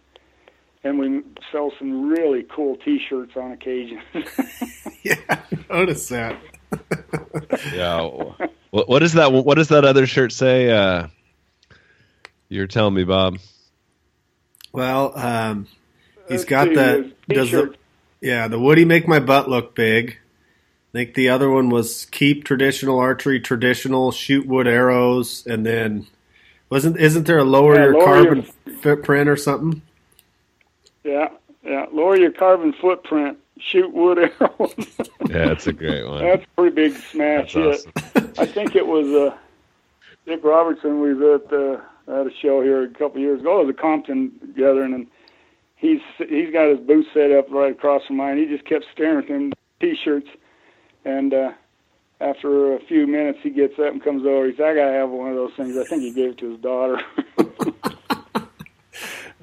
[0.83, 4.01] and we sell some really cool T-shirts on occasion.
[5.05, 6.39] Yeah, I noticed that.
[7.73, 8.01] Yeah.
[8.71, 9.33] what, what is that?
[9.33, 10.69] What does that other shirt say?
[10.71, 11.07] Uh,
[12.47, 13.37] you're telling me, Bob.
[14.71, 15.67] Well, um,
[16.29, 17.75] he's Let's got see, the does the
[18.21, 20.11] yeah the Woody make my butt look big.
[20.93, 26.07] I think the other one was keep traditional archery, traditional shoot wood arrows, and then
[26.69, 29.81] wasn't isn't there a lower Yeah, your lower carbon your- footprint or something?
[31.03, 31.29] Yeah,
[31.63, 31.85] yeah.
[31.91, 33.37] Lower your carbon footprint.
[33.59, 34.73] Shoot wood arrows.
[35.29, 36.23] Yeah, that's a great one.
[36.23, 37.93] That's a pretty big smash That's hit.
[38.15, 38.33] awesome.
[38.37, 39.37] I think it was uh,
[40.25, 40.99] Dick Robertson.
[41.01, 43.61] We was at uh, at a show here a couple of years ago.
[43.61, 45.07] It was a Compton gathering, and
[45.75, 48.37] he's he's got his booth set up right across from mine.
[48.37, 50.27] He just kept staring at them t-shirts,
[51.05, 51.51] and uh,
[52.21, 54.47] after a few minutes, he gets up and comes over.
[54.47, 56.51] He said, "I gotta have one of those things." I think he gave it to
[56.51, 57.01] his daughter.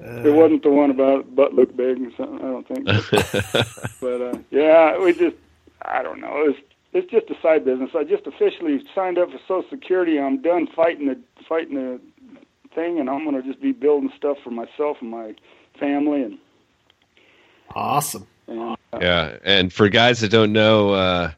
[0.01, 2.39] it wasn't the one about butt look big or something.
[2.39, 2.87] I don't think.
[4.01, 5.35] But uh, yeah, we just
[5.83, 6.45] I don't know.
[6.49, 6.59] It's
[6.93, 7.91] it's just a side business.
[7.95, 10.19] I just officially signed up for Social Security.
[10.19, 12.01] I'm done fighting the fighting the
[12.73, 15.35] thing, and I'm going to just be building stuff for myself and my
[15.79, 16.23] family.
[16.23, 16.37] And
[17.75, 18.27] awesome.
[18.47, 21.31] And, uh, yeah, and for guys that don't know, uh,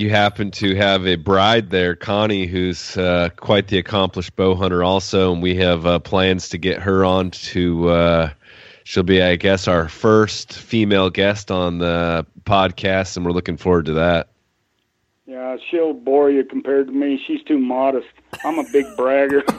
[0.00, 4.82] you happen to have a bride there, Connie, who's uh, quite the accomplished bow hunter,
[4.82, 7.88] also, and we have uh, plans to get her on to.
[7.90, 8.30] Uh,
[8.84, 13.86] she'll be, I guess, our first female guest on the podcast, and we're looking forward
[13.86, 14.30] to that.
[15.26, 17.22] Yeah, she'll bore you compared to me.
[17.26, 18.08] She's too modest.
[18.44, 19.44] I'm a big bragger.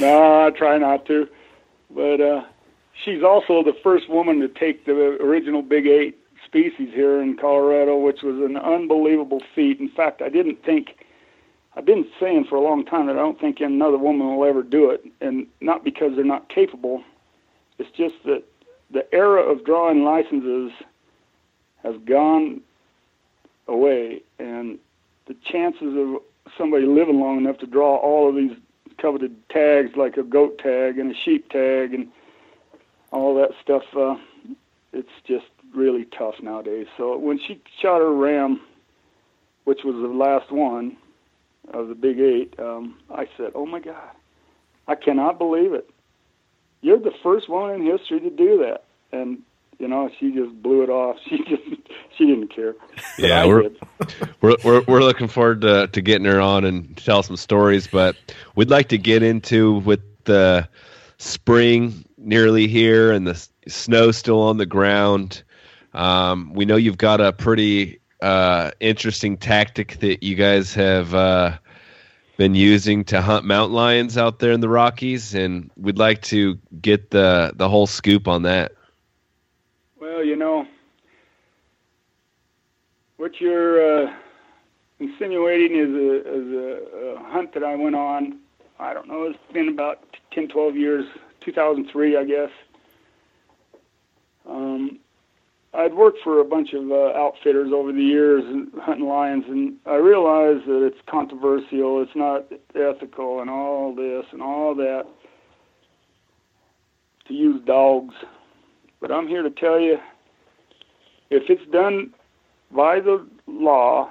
[0.00, 1.28] no, I try not to.
[1.90, 2.44] But uh,
[3.04, 6.15] she's also the first woman to take the original Big Eight
[6.46, 9.78] species here in Colorado, which was an unbelievable feat.
[9.80, 10.96] In fact, I didn't think.
[11.76, 14.62] I've been saying for a long time that I don't think another woman will ever
[14.62, 17.02] do it, and not because they're not capable.
[17.78, 18.44] It's just that
[18.90, 20.72] the era of drawing licenses
[21.82, 22.62] has gone
[23.68, 24.78] away, and
[25.26, 26.22] the chances of
[26.56, 28.56] somebody living long enough to draw all of these
[28.96, 32.08] coveted tags, like a goat tag and a sheep tag, and
[33.10, 34.16] all that stuff, uh,
[34.92, 35.46] it's just
[35.76, 36.86] really tough nowadays.
[36.96, 38.60] So when she shot her ram,
[39.64, 40.96] which was the last one
[41.72, 44.10] of the Big Eight, um, I said, "Oh my God,
[44.88, 45.88] I cannot believe it!
[46.80, 49.42] You're the first one in history to do that." And
[49.78, 51.16] you know, she just blew it off.
[51.28, 51.62] She just
[52.16, 52.74] she didn't care.
[53.18, 53.70] Yeah, we're,
[54.40, 57.86] we're we're we're looking forward to to getting her on and tell some stories.
[57.86, 58.16] But
[58.54, 60.68] we'd like to get into with the
[61.18, 65.42] spring nearly here and the snow still on the ground.
[65.96, 71.58] Um, we know you've got a pretty uh, interesting tactic that you guys have uh,
[72.36, 76.58] been using to hunt mountain lions out there in the Rockies, and we'd like to
[76.82, 78.72] get the the whole scoop on that.
[79.98, 80.66] Well, you know,
[83.16, 84.14] what you're uh,
[85.00, 88.38] insinuating is a, is a, a hunt that I went on.
[88.78, 91.06] I don't know, it's been about 10, 12 years,
[91.40, 92.50] 2003, I guess.
[94.46, 94.98] Um,
[95.76, 99.74] I'd worked for a bunch of uh, outfitters over the years and hunting lions, and
[99.84, 105.06] I realized that it's controversial, it's not ethical, and all this and all that
[107.28, 108.14] to use dogs.
[109.00, 109.98] But I'm here to tell you
[111.30, 112.14] if it's done
[112.70, 114.10] by the law,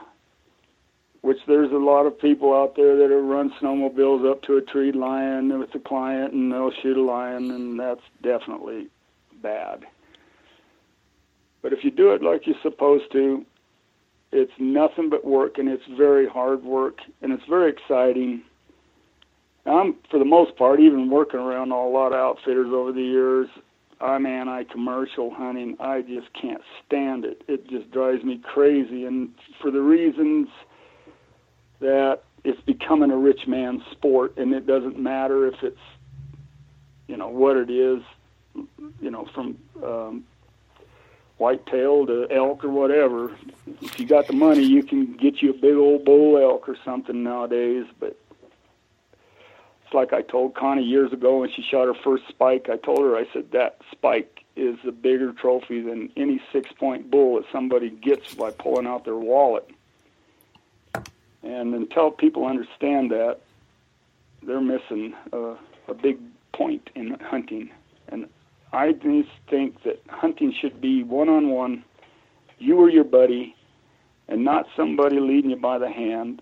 [1.22, 4.62] which there's a lot of people out there that have run snowmobiles up to a
[4.62, 8.88] treed lion with a client and they'll shoot a lion, and that's definitely
[9.42, 9.86] bad.
[11.66, 13.44] But if you do it like you're supposed to,
[14.32, 18.44] it's nothing but work, and it's very hard work, and it's very exciting.
[19.66, 23.48] I'm, for the most part, even working around a lot of outfitters over the years,
[24.00, 25.76] I'm anti-commercial hunting.
[25.80, 27.42] I just can't stand it.
[27.48, 30.48] It just drives me crazy, and for the reasons
[31.80, 35.78] that it's becoming a rich man's sport, and it doesn't matter if it's,
[37.08, 38.04] you know, what it is,
[39.02, 40.26] you know, from um,
[41.38, 43.36] whitetail to uh, elk or whatever.
[43.82, 46.78] If you got the money, you can get you a big old bull elk or
[46.86, 48.18] something nowadays, but
[49.84, 52.70] it's like I told Connie years ago when she shot her first spike.
[52.70, 57.12] I told her, I said, that spike is a bigger trophy than any six point
[57.12, 59.70] bull that somebody gets by pulling out their wallet.
[61.44, 63.40] And until people understand that,
[64.42, 65.56] they're missing a,
[65.88, 66.18] a big
[66.54, 67.70] point in hunting.
[68.08, 68.28] And
[68.76, 71.86] I just think that hunting should be one on one,
[72.60, 73.56] you or your buddy,
[74.28, 76.42] and not somebody leading you by the hand.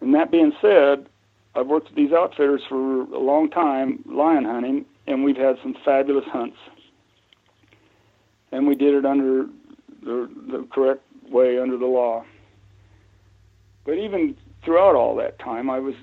[0.00, 1.08] And that being said,
[1.54, 5.76] I've worked with these outfitters for a long time, lion hunting, and we've had some
[5.84, 6.56] fabulous hunts.
[8.50, 9.44] And we did it under
[10.04, 12.24] the, the correct way, under the law.
[13.84, 15.94] But even throughout all that time, I was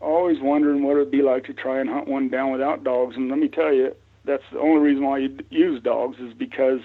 [0.00, 3.16] always wondering what it would be like to try and hunt one down without dogs.
[3.16, 6.80] And let me tell you, that's the only reason why you use dogs is because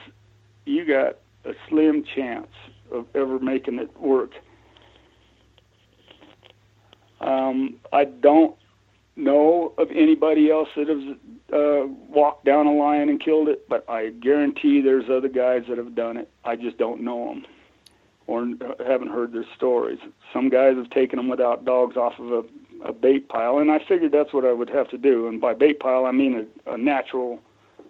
[0.66, 2.48] you got a slim chance
[2.92, 4.32] of ever making it work.
[7.22, 8.56] Um, I don't
[9.16, 11.18] know of anybody else that has
[11.54, 15.78] uh, walked down a lion and killed it, but I guarantee there's other guys that
[15.78, 16.30] have done it.
[16.46, 17.46] I just don't know them
[18.28, 18.48] or
[18.86, 20.00] haven't heard their stories.
[20.32, 22.44] Some guys have taken them without dogs off of a,
[22.86, 25.28] a bait pile, and I figured that's what I would have to do.
[25.28, 27.40] And by bait pile, I mean a, a natural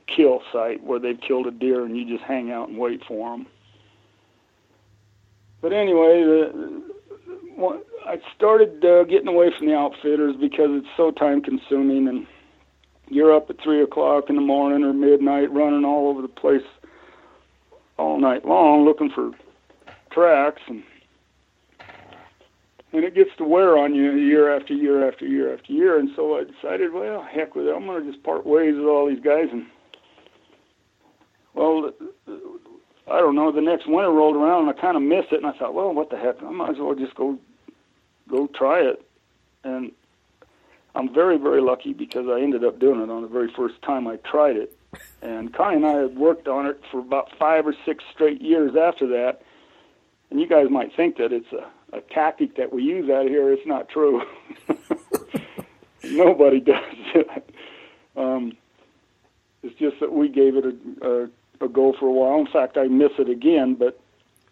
[0.07, 3.31] kill site where they've killed a deer and you just hang out and wait for
[3.31, 3.45] them.
[5.61, 6.83] But anyway, the,
[7.55, 12.25] one- I started uh, getting away from the outfitters because it's so time consuming and
[13.09, 16.63] you're up at three o'clock in the morning or midnight running all over the place
[17.97, 19.31] all night long looking for
[20.11, 20.81] tracks and
[22.91, 25.99] and it gets to wear on you year after year after year after year.
[25.99, 28.85] And so I decided, well, heck with it, I'm going to just part ways with
[28.85, 29.47] all these guys.
[29.51, 29.67] And
[31.53, 31.91] well,
[33.11, 33.51] I don't know.
[33.51, 35.43] The next winter rolled around, and I kind of missed it.
[35.43, 36.41] And I thought, well, what the heck?
[36.41, 37.37] I might as well just go
[38.29, 39.03] go try it.
[39.63, 39.91] And
[40.95, 44.07] I'm very, very lucky because I ended up doing it on the very first time
[44.07, 44.75] I tried it.
[45.21, 48.75] And Connie and I had worked on it for about five or six straight years
[48.75, 49.41] after that.
[50.29, 53.51] And you guys might think that it's a, a tactic that we use out here.
[53.51, 54.23] It's not true.
[56.03, 56.83] Nobody does
[57.15, 57.49] it.
[58.15, 58.55] Um,
[59.63, 62.39] it's just that we gave it a, a, a go for a while.
[62.39, 63.99] In fact, I miss it again, but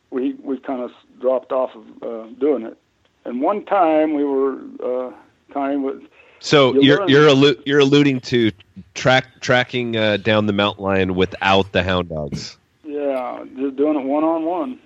[0.09, 2.77] we we kind of dropped off of uh, doing it.
[3.25, 5.11] And one time we were uh,
[5.53, 6.01] kind of
[6.39, 8.51] so you you're you're allu- you're alluding to
[8.93, 12.57] track tracking uh, down the mountain lion without the hound dogs.
[12.83, 14.79] Yeah, just doing it one on one.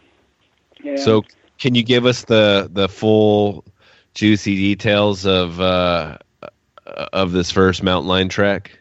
[0.97, 1.23] So
[1.61, 3.63] can you give us the the full
[4.15, 6.17] juicy details of uh,
[6.85, 8.79] of this first mountain lion track?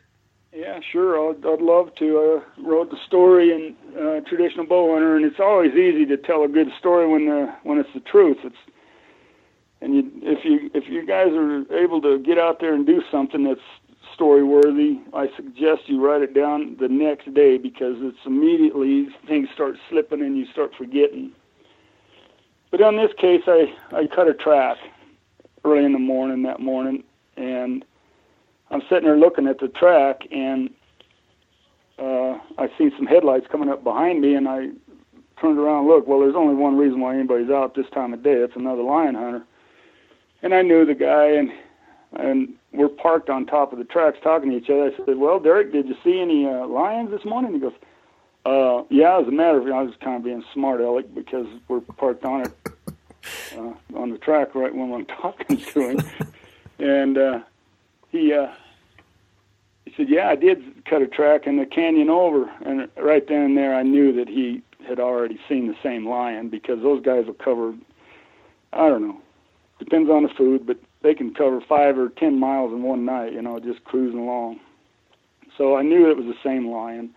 [0.52, 1.30] Yeah, sure.
[1.30, 2.42] I'd, I'd love to.
[2.58, 6.42] I wrote the story in uh, traditional bow hunter, and it's always easy to tell
[6.42, 8.38] a good story when the when it's the truth.
[8.42, 8.56] It's
[9.82, 13.02] and you, if you if you guys are able to get out there and do
[13.10, 13.60] something that's
[14.14, 19.48] story worthy, I suggest you write it down the next day because it's immediately things
[19.54, 21.32] start slipping and you start forgetting.
[22.70, 24.78] But in this case, I I cut a track
[25.64, 27.04] early in the morning that morning,
[27.36, 27.84] and
[28.70, 30.70] I'm sitting there looking at the track, and
[31.98, 34.68] uh, I see some headlights coming up behind me, and I
[35.40, 36.08] turned around and looked.
[36.08, 38.34] Well, there's only one reason why anybody's out this time of day.
[38.34, 39.44] It's another lion hunter
[40.42, 41.50] and I knew the guy, and
[42.12, 44.92] and we're parked on top of the tracks talking to each other.
[44.92, 47.72] I said, "Well, Derek, did you see any uh, lions this morning?" He goes,
[48.44, 51.46] uh, "Yeah." As a matter of fact, I was kind of being smart aleck because
[51.68, 52.52] we're parked on it
[53.56, 55.98] uh, on the track right when I'm talking to him,
[56.78, 57.40] and uh,
[58.10, 58.48] he uh,
[59.84, 63.42] he said, "Yeah, I did cut a track in the canyon over." And right then
[63.42, 67.26] and there, I knew that he had already seen the same lion because those guys
[67.26, 67.74] will cover,
[68.72, 69.20] I don't know,
[69.78, 73.32] depends on the food, but they can cover five or ten miles in one night,
[73.32, 74.60] you know, just cruising along.
[75.56, 77.10] So I knew it was the same lion.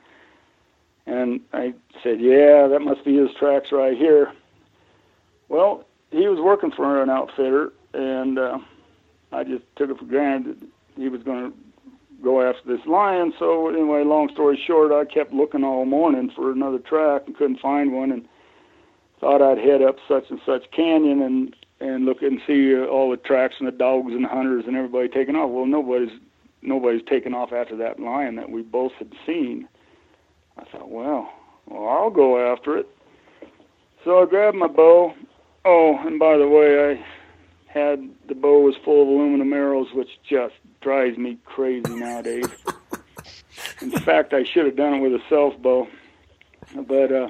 [1.05, 4.31] And I said, yeah, that must be his tracks right here.
[5.49, 8.57] Well, he was working for an outfitter, and uh,
[9.31, 11.57] I just took it for granted that he was going to
[12.23, 13.33] go after this lion.
[13.37, 17.59] So anyway, long story short, I kept looking all morning for another track and couldn't
[17.59, 18.25] find one, and
[19.19, 23.11] thought I'd head up such and such canyon and and look and see uh, all
[23.11, 25.49] the tracks and the dogs and the hunters and everybody taking off.
[25.49, 26.17] Well, nobody's
[26.61, 29.67] nobody's taken off after that lion that we both had seen.
[30.57, 31.31] I thought, well,
[31.65, 32.87] well, I'll go after it.
[34.03, 35.13] So I grabbed my bow.
[35.65, 37.05] Oh, and by the way, I
[37.67, 42.45] had the bow was full of aluminum arrows, which just drives me crazy nowadays.
[43.81, 45.87] In fact, I should have done it with a self bow,
[46.87, 47.29] but uh,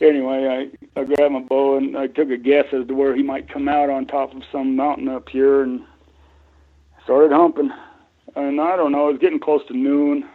[0.00, 3.22] anyway, I, I grabbed my bow and I took a guess as to where he
[3.22, 5.82] might come out on top of some mountain up here and
[7.04, 7.70] started humping.
[8.36, 10.28] And I don't know, it was getting close to noon.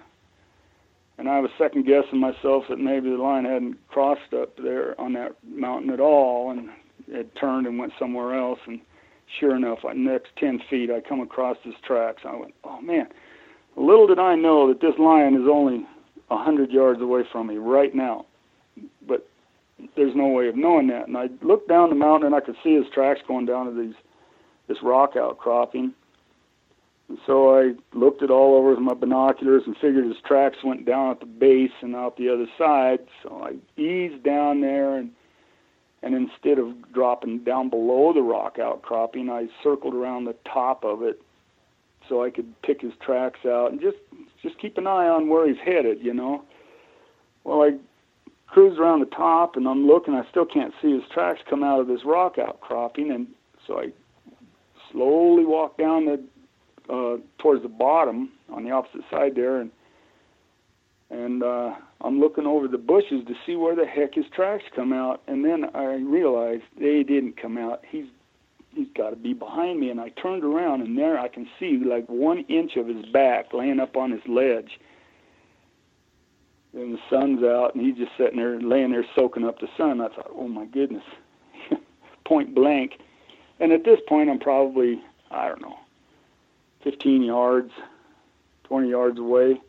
[1.18, 5.14] And I was second guessing myself that maybe the line hadn't crossed up there on
[5.14, 6.70] that mountain at all and
[7.08, 8.60] it turned and went somewhere else.
[8.68, 8.80] And
[9.40, 12.22] sure enough, the next 10 feet, I come across his tracks.
[12.24, 13.08] I went, oh man,
[13.76, 15.86] little did I know that this lion is only
[16.30, 18.26] a 100 yards away from me right now.
[19.08, 19.28] But
[19.96, 21.08] there's no way of knowing that.
[21.08, 23.82] And I looked down the mountain and I could see his tracks going down to
[23.82, 23.96] these
[24.68, 25.94] this rock outcropping.
[27.10, 30.86] And so I looked it all over with my binoculars and figured his tracks went
[30.86, 33.00] down at the base and out the other side.
[33.24, 35.12] So I eased down there and
[36.04, 41.02] and instead of dropping down below the rock outcropping, I circled around the top of
[41.02, 41.22] it
[42.08, 43.98] so I could pick his tracks out and just
[44.42, 46.44] just keep an eye on where he's headed, you know.
[47.44, 47.78] Well, I
[48.48, 51.80] cruised around the top and I'm looking, I still can't see his tracks come out
[51.80, 53.28] of this rock outcropping, and
[53.66, 53.92] so I
[54.92, 56.24] slowly walked down the
[56.90, 59.72] uh, towards the bottom on the opposite side there, and
[61.10, 64.92] and uh, I'm looking over the bushes to see where the heck his tracks come
[64.92, 67.84] out, and then I realized they didn't come out.
[67.90, 68.06] He's
[68.74, 71.82] he's got to be behind me, and I turned around, and there I can see
[71.84, 74.80] like one inch of his back laying up on his ledge
[76.78, 80.02] and the sun's out, and he's just sitting there, laying there, soaking up the sun.
[80.02, 81.04] I thought, oh my goodness,
[82.28, 82.94] point blank.
[83.60, 85.76] And at this point, I'm probably, I don't know,
[86.88, 87.74] 15 yards,
[88.64, 89.60] 20 yards away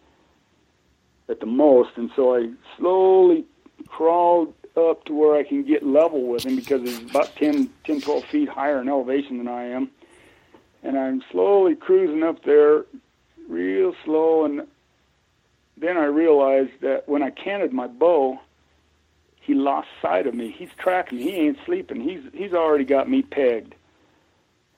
[1.29, 1.91] at the most.
[1.97, 3.45] And so I slowly
[3.89, 8.01] crawled up to where I can get level with him because he's about 10, 10
[8.03, 9.91] 12 feet higher in elevation than I am.
[10.85, 12.85] And I'm slowly cruising up there,
[13.49, 14.45] real slow.
[14.45, 14.69] And
[15.77, 18.39] then I realized that when I canted my bow,
[19.41, 20.55] he lost sight of me.
[20.57, 21.19] He's tracking.
[21.19, 22.01] He ain't sleeping.
[22.01, 23.75] He's he's already got me pegged.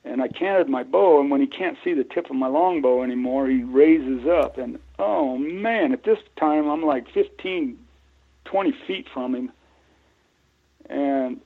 [0.05, 3.03] And I canted my bow, and when he can't see the tip of my longbow
[3.03, 4.57] anymore, he raises up.
[4.57, 7.79] And oh man, at this time I'm like 15,
[8.45, 9.53] 20 feet from him,
[10.89, 11.41] and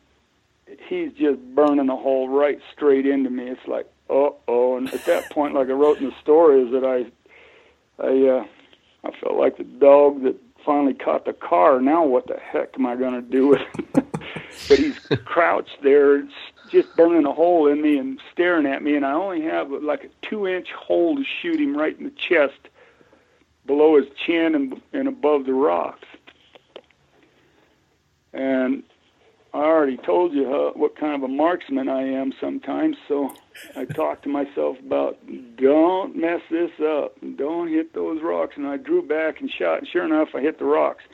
[0.88, 3.48] he's just burning a hole right straight into me.
[3.48, 4.76] It's like, oh, oh.
[4.76, 8.44] And at that point, like I wrote in the story, is that I, I, uh,
[9.04, 11.80] I felt like the dog that finally caught the car.
[11.80, 13.94] Now what the heck am I going to do with it?
[14.68, 16.22] but he's crouched there,
[16.74, 20.04] just burning a hole in me and staring at me, and I only have like
[20.04, 22.58] a two-inch hole to shoot him right in the chest,
[23.64, 26.06] below his chin and and above the rocks.
[28.32, 28.82] And
[29.54, 33.32] I already told you what kind of a marksman I am sometimes, so
[33.76, 35.16] I talked to myself about
[35.56, 39.78] don't mess this up, don't hit those rocks, and I drew back and shot.
[39.78, 41.04] And sure enough, I hit the rocks.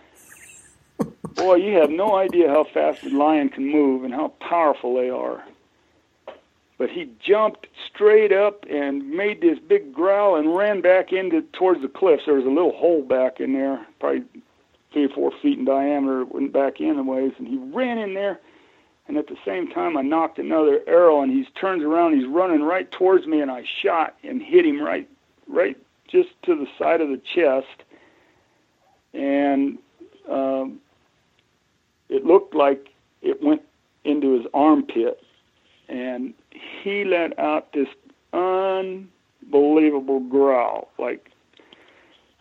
[1.34, 5.10] Boy, you have no idea how fast a lion can move and how powerful they
[5.10, 5.44] are.
[6.80, 11.82] But he jumped straight up and made this big growl and ran back into towards
[11.82, 12.22] the cliffs.
[12.24, 14.22] There was a little hole back in there, probably
[14.90, 18.14] three or four feet in diameter, went back in a ways, and he ran in
[18.14, 18.40] there.
[19.08, 22.62] And at the same time, I nocked another arrow, and he turns around, he's running
[22.62, 25.06] right towards me, and I shot and hit him right,
[25.48, 25.76] right
[26.08, 27.84] just to the side of the chest,
[29.12, 29.76] and
[30.30, 30.80] um,
[32.08, 32.88] it looked like
[33.20, 33.60] it went
[34.04, 35.22] into his armpit,
[35.90, 36.32] and
[36.82, 37.88] he let out this
[38.32, 41.30] unbelievable growl like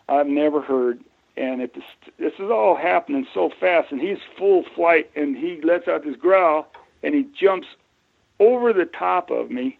[0.08, 1.00] I've never heard
[1.40, 1.74] and it,
[2.18, 6.16] this is all happening so fast, and he's full flight, and he lets out this
[6.16, 6.70] growl,
[7.02, 7.66] and he jumps
[8.38, 9.78] over the top of me,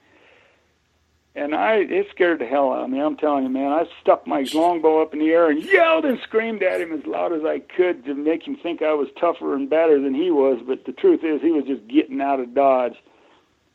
[1.35, 3.01] and I it scared the hell out of me.
[3.01, 6.19] I'm telling you, man, I stuck my longbow up in the air and yelled and
[6.21, 9.55] screamed at him as loud as I could to make him think I was tougher
[9.55, 10.61] and better than he was.
[10.67, 12.97] But the truth is, he was just getting out of dodge,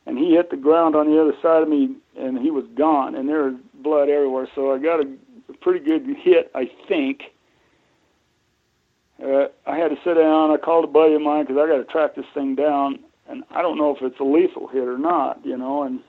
[0.06, 3.14] and he hit the ground on the other side of me, and he was gone,
[3.14, 4.48] and there was blood everywhere.
[4.54, 5.16] So I got a
[5.60, 7.22] pretty good hit, I think
[9.22, 10.50] uh, I had to sit down.
[10.50, 12.98] I called a buddy of mine because I got to track this thing down,
[13.28, 15.84] and I don't know if it's a lethal hit or not, you know.
[15.84, 16.00] And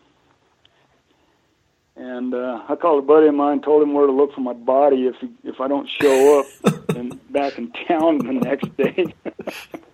[1.95, 4.53] and uh, I called a buddy of mine, told him where to look for my
[4.53, 9.05] body if he, if I don't show up and back in town the next day.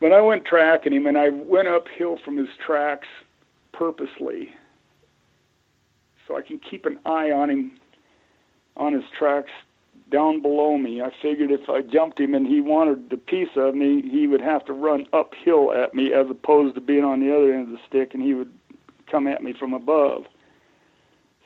[0.00, 3.08] but I went tracking him, and I went uphill from his tracks
[3.72, 4.50] purposely,
[6.26, 7.72] so I can keep an eye on him
[8.76, 9.50] on his tracks
[10.10, 11.02] down below me.
[11.02, 14.40] I figured if I jumped him and he wanted the piece of me, he would
[14.40, 17.70] have to run uphill at me as opposed to being on the other end of
[17.70, 18.52] the stick and he would
[19.10, 20.26] come at me from above.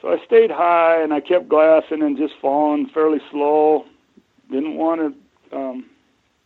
[0.01, 3.85] So I stayed high and I kept glassing and just falling fairly slow.
[4.51, 5.15] Didn't want
[5.51, 5.87] to um,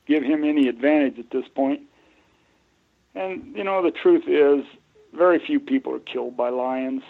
[0.06, 1.80] give him any advantage at this point.
[3.14, 4.64] And, you know, the truth is,
[5.12, 7.02] very few people are killed by lions.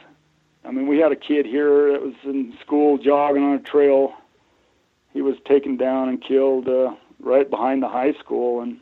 [0.64, 4.12] I mean, we had a kid here that was in school jogging on a trail.
[5.12, 8.61] He was taken down and killed uh, right behind the high school.
[8.61, 8.80] And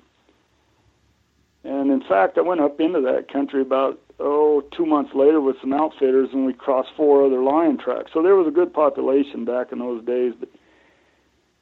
[1.64, 5.56] and in fact I went up into that country about oh two months later with
[5.60, 8.10] some outfitters and we crossed four other lion tracks.
[8.12, 10.48] So there was a good population back in those days but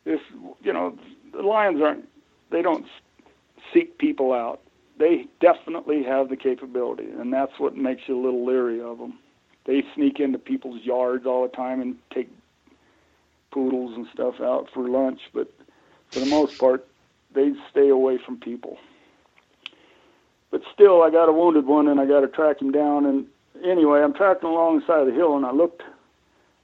[0.05, 0.21] this
[0.63, 0.97] you know
[1.33, 2.09] the lions aren't
[2.51, 2.87] they don't
[3.75, 4.63] seek people out
[5.01, 9.19] they definitely have the capability and that's what makes you a little leery of them
[9.65, 12.29] they sneak into people's yards all the time and take
[13.51, 15.53] poodles and stuff out for lunch, but
[16.11, 16.87] for the most part,
[17.33, 18.79] they stay away from people.
[20.51, 23.07] But still, I got a wounded one, and I got to track him down.
[23.07, 23.27] And
[23.65, 25.83] anyway, I'm tracking along the side of the hill, and I looked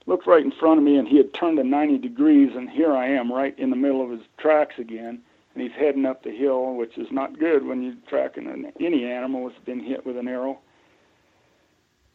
[0.05, 2.93] looked right in front of me, and he had turned to 90 degrees, and here
[2.93, 5.21] I am, right in the middle of his tracks again.
[5.57, 9.05] And he's heading up the hill, which is not good when you're tracking an, any
[9.05, 10.59] animal that's been hit with an arrow.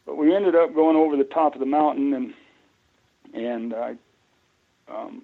[0.05, 2.33] But we ended up going over the top of the mountain, and
[3.33, 3.95] and I
[4.89, 5.23] um,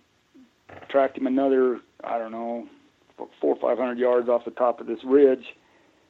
[0.90, 2.68] tracked him another, I don't know,
[3.40, 5.56] four or five hundred yards off the top of this ridge,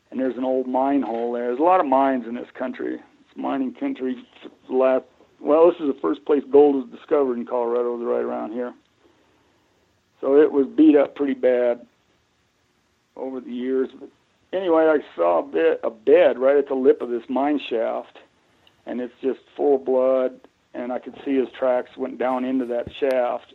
[0.09, 1.49] and there's an old mine hole there.
[1.49, 2.95] There's a lot of mines in this country.
[2.95, 4.15] It's mining country.
[4.67, 5.05] Last,
[5.39, 8.73] well, this is the first place gold was discovered in Colorado, was right around here.
[10.21, 11.85] So it was beat up pretty bad
[13.19, 13.89] over the years.
[13.99, 14.09] But
[14.53, 18.17] anyway, I saw a bit a bed right at the lip of this mine shaft,
[18.85, 20.39] and it's just full of blood
[20.73, 23.53] and I could see his tracks went down into that shaft.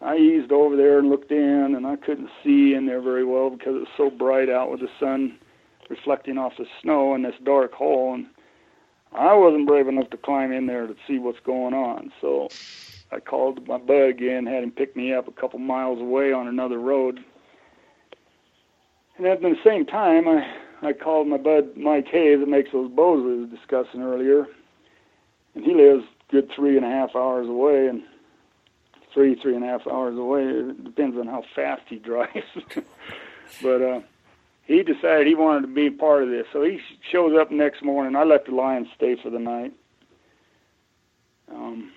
[0.00, 3.50] I eased over there and looked in, and I couldn't see in there very well
[3.50, 5.38] because it was so bright out with the sun
[5.90, 8.14] reflecting off the snow in this dark hole.
[8.14, 8.26] And
[9.12, 12.12] I wasn't brave enough to climb in there to see what's going on.
[12.20, 12.48] So
[13.10, 16.46] I called my bud again, had him pick me up a couple miles away on
[16.46, 17.22] another road.
[19.20, 20.50] And at the same time, I
[20.80, 24.46] I called my bud Mike Hayes that makes those bows we was discussing earlier,
[25.54, 28.02] and he lives good three and a half hours away, and
[29.12, 30.44] three three and a half hours away.
[30.44, 32.32] It depends on how fast he drives,
[33.62, 34.00] but uh,
[34.64, 36.46] he decided he wanted to be part of this.
[36.50, 36.80] So he
[37.12, 38.16] shows up next morning.
[38.16, 39.74] I let the lions stay for the night.
[41.52, 41.92] Um,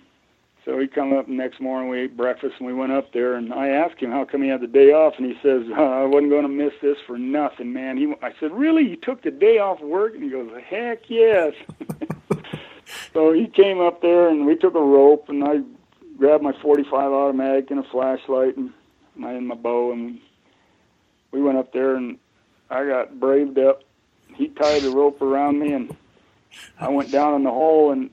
[0.66, 1.90] so he come up the next morning.
[1.90, 3.36] We ate breakfast and we went up there.
[3.36, 5.82] And I asked him how come he had the day off, and he says uh,
[5.82, 7.98] I wasn't going to miss this for nothing, man.
[7.98, 8.84] He, I said, really?
[8.84, 10.14] You took the day off work?
[10.14, 11.54] And he goes, heck yes.
[13.14, 15.62] so he came up there and we took a rope and I
[16.18, 18.72] grabbed my 45 automatic and a flashlight and
[19.16, 20.20] my and my bow and
[21.32, 22.18] we went up there and
[22.70, 23.84] I got braved up.
[24.36, 25.96] He tied the rope around me and
[26.80, 28.10] I went down in the hole and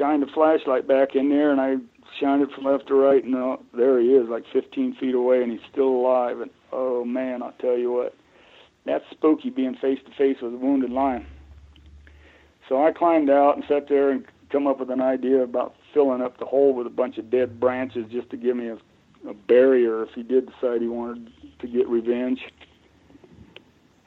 [0.00, 1.76] shined a flashlight back in there, and I
[2.18, 5.42] shined it from left to right, and uh, there he is, like 15 feet away,
[5.42, 6.40] and he's still alive.
[6.40, 8.14] And oh man, I'll tell you what,
[8.86, 11.26] that's spooky being face to face with a wounded lion.
[12.68, 16.22] So I climbed out and sat there and come up with an idea about filling
[16.22, 18.78] up the hole with a bunch of dead branches just to give me a,
[19.28, 21.30] a barrier if he did decide he wanted
[21.60, 22.40] to get revenge.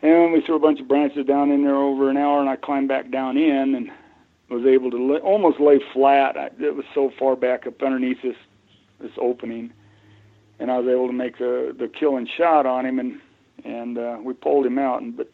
[0.02, 2.56] And we threw a bunch of branches down in there over an hour, and I
[2.56, 3.90] climbed back down in and
[4.50, 6.38] was able to lay, almost lay flat.
[6.38, 8.36] I, it was so far back up underneath this
[9.00, 9.74] this opening,
[10.60, 13.20] and I was able to make the the killing shot on him, and
[13.64, 15.02] and uh, we pulled him out.
[15.02, 15.32] And but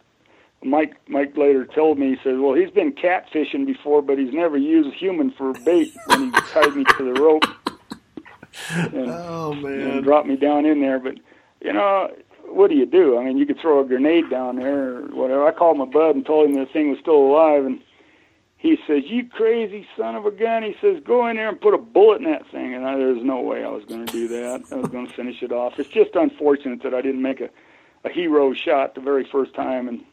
[0.64, 4.57] Mike Mike later told me he said, well, he's been catfishing before, but he's never
[4.57, 7.45] used a human for bait when he tied me to the rope.
[8.70, 9.82] And, oh man!
[9.82, 11.16] And dropped me down in there, but
[11.62, 12.12] you know.
[12.51, 13.16] What do you do?
[13.16, 15.45] I mean, you could throw a grenade down there or whatever.
[15.45, 17.80] I called my bud and told him the thing was still alive, and
[18.60, 21.74] he says, "You crazy son of a gun!" He says, "Go in there and put
[21.74, 24.28] a bullet in that thing." And I, there's no way I was going to do
[24.28, 24.66] that.
[24.70, 25.80] I was going to finish it off.
[25.80, 27.49] It's just unfortunate that I didn't make a,
[28.03, 30.03] a hero shot the very first time, and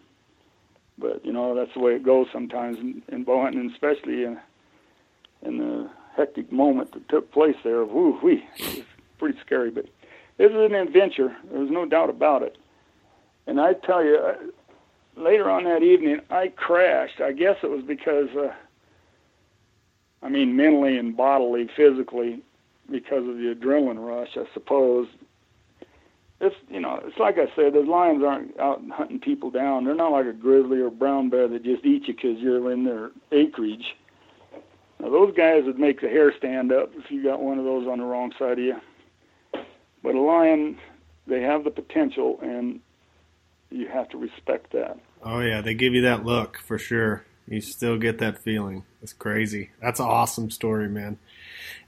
[0.97, 4.39] but you know that's the way it goes sometimes in, in bow hunting, especially in,
[5.43, 7.81] in the hectic moment that took place there.
[7.81, 8.85] Of woo wee, it was
[9.19, 9.87] pretty scary, but
[10.39, 11.37] it was an adventure.
[11.51, 12.57] There's no doubt about it.
[13.49, 14.53] And I tell you,
[15.17, 17.21] later on that evening, I crashed.
[17.21, 18.53] I guess it was because, uh,
[20.23, 22.41] I mean, mentally and bodily, physically,
[22.91, 25.09] because of the adrenaline rush, I suppose.
[26.41, 29.85] It's you know, it's like I said, those lions aren't out hunting people down.
[29.85, 32.85] They're not like a grizzly or brown bear that just eat you because you're in
[32.85, 33.97] their acreage.
[35.01, 37.87] Now those guys would make the hair stand up if you got one of those
[37.87, 38.77] on the wrong side of you.
[40.03, 40.79] But a lion,
[41.27, 42.81] they have the potential, and
[43.71, 44.99] you have to respect that.
[45.29, 47.25] Oh yeah, they give you that look for sure.
[47.49, 48.85] You still get that feeling.
[49.03, 49.71] It's crazy.
[49.83, 51.19] That's an awesome story, man.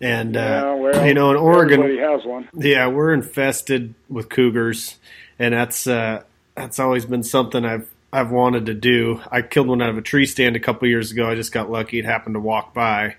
[0.00, 2.48] And yeah, uh, well, you know, in Oregon, has one.
[2.52, 4.96] Yeah, we're infested with cougars,
[5.38, 6.24] and that's uh,
[6.56, 9.20] that's always been something I've I've wanted to do.
[9.30, 11.30] I killed one out of a tree stand a couple years ago.
[11.30, 13.16] I just got lucky; it happened to walk by.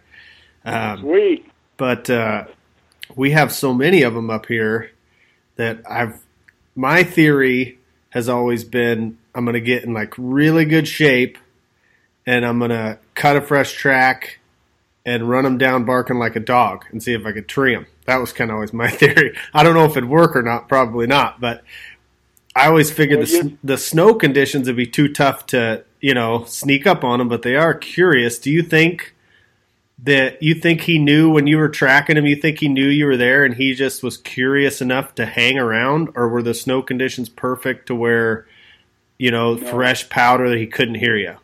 [0.65, 1.49] Um, Sweet.
[1.77, 2.45] But uh,
[3.15, 4.91] we have so many of them up here
[5.55, 6.21] that I've.
[6.75, 11.37] My theory has always been I'm going to get in like really good shape
[12.25, 14.39] and I'm going to cut a fresh track
[15.05, 17.87] and run them down barking like a dog and see if I could tree them.
[18.05, 19.35] That was kind of always my theory.
[19.53, 21.63] I don't know if it'd work or not, probably not, but
[22.55, 26.85] I always figured the, the snow conditions would be too tough to, you know, sneak
[26.85, 28.37] up on them, but they are curious.
[28.39, 29.15] Do you think
[30.03, 33.05] that you think he knew when you were tracking him, you think he knew you
[33.05, 36.81] were there and he just was curious enough to hang around or were the snow
[36.81, 38.45] conditions perfect to where
[39.19, 39.67] you know, no.
[39.67, 41.35] fresh powder that he couldn't hear you.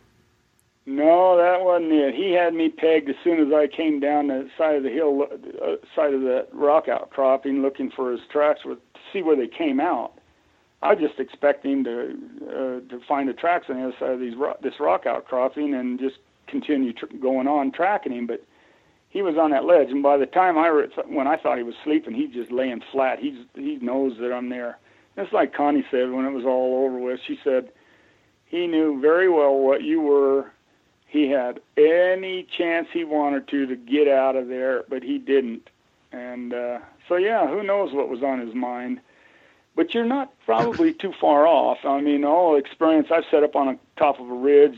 [0.87, 2.15] No, that wasn't it.
[2.15, 5.23] He had me pegged as soon as I came down the side of the hill,
[5.23, 9.47] uh, side of that rock outcropping, looking for his tracks with, to see where they
[9.47, 10.13] came out.
[10.81, 12.15] I was just expecting to
[12.47, 15.73] uh, to find the tracks on the other side of these rock, this rock outcropping
[15.73, 16.17] and just
[16.47, 18.27] continue tr- going on tracking him.
[18.27, 18.45] But
[19.09, 21.63] he was on that ledge, and by the time I re- when I thought he
[21.63, 23.17] was sleeping, he's just laying flat.
[23.17, 24.77] He's he knows that I'm there.
[25.17, 27.19] It's like Connie said when it was all over with.
[27.25, 27.69] She said
[28.45, 30.51] he knew very well what you were.
[31.07, 35.69] He had any chance he wanted to to get out of there, but he didn't.
[36.11, 38.99] And uh, so, yeah, who knows what was on his mind?
[39.75, 41.79] But you're not probably too far off.
[41.83, 44.77] I mean, all experience I've set up on a top of a ridge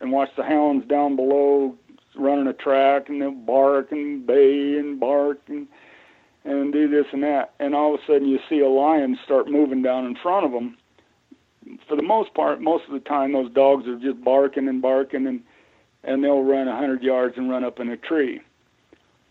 [0.00, 1.76] and watched the hounds down below
[2.14, 5.68] running a track, and they'll bark and bay and bark and
[6.46, 9.48] and do this and that, and all of a sudden you see a lion start
[9.48, 10.76] moving down in front of them.
[11.88, 15.26] For the most part, most of the time, those dogs are just barking and barking,
[15.26, 15.42] and
[16.04, 18.40] and they'll run a hundred yards and run up in a tree,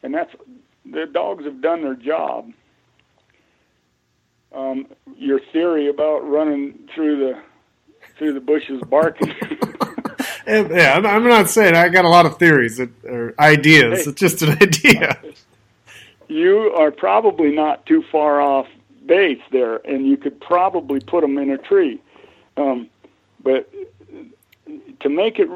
[0.03, 0.31] and that's
[0.85, 2.51] the dogs have done their job.
[4.53, 4.87] Um,
[5.17, 7.41] your theory about running through the
[8.17, 9.33] through the bushes barking.
[10.47, 14.03] yeah, I'm, not saying I got a lot of theories that, or ideas.
[14.03, 14.11] Hey.
[14.11, 15.21] It's just an idea.
[16.27, 18.67] you are probably not too far off
[19.05, 22.01] base there, and you could probably put them in a tree.
[22.57, 22.89] Um,
[23.43, 23.69] but
[25.01, 25.49] to make it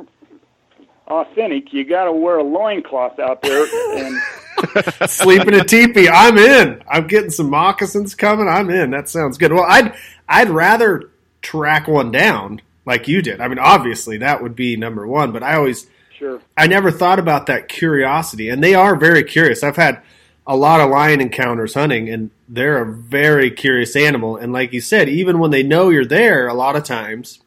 [1.08, 3.66] authentic, you got to wear a loincloth out there
[3.98, 4.22] and.
[5.08, 6.10] Sleep in a teepee.
[6.10, 6.84] I'm in.
[6.90, 8.50] I'm getting some moccasins coming.
[8.50, 8.92] I'm in.
[8.92, 9.54] That sounds good.
[9.54, 9.96] Well, I'd
[10.28, 11.12] I'd rather
[11.42, 13.40] track one down like you did.
[13.40, 15.32] I mean, obviously that would be number one.
[15.32, 15.88] But I always
[16.20, 16.42] Sure.
[16.58, 19.64] I never thought about that curiosity, and they are very curious.
[19.64, 20.02] I've had
[20.50, 24.36] a lot of lion encounters hunting, and they're a very curious animal.
[24.36, 27.40] And like you said, even when they know you're there, a lot of times,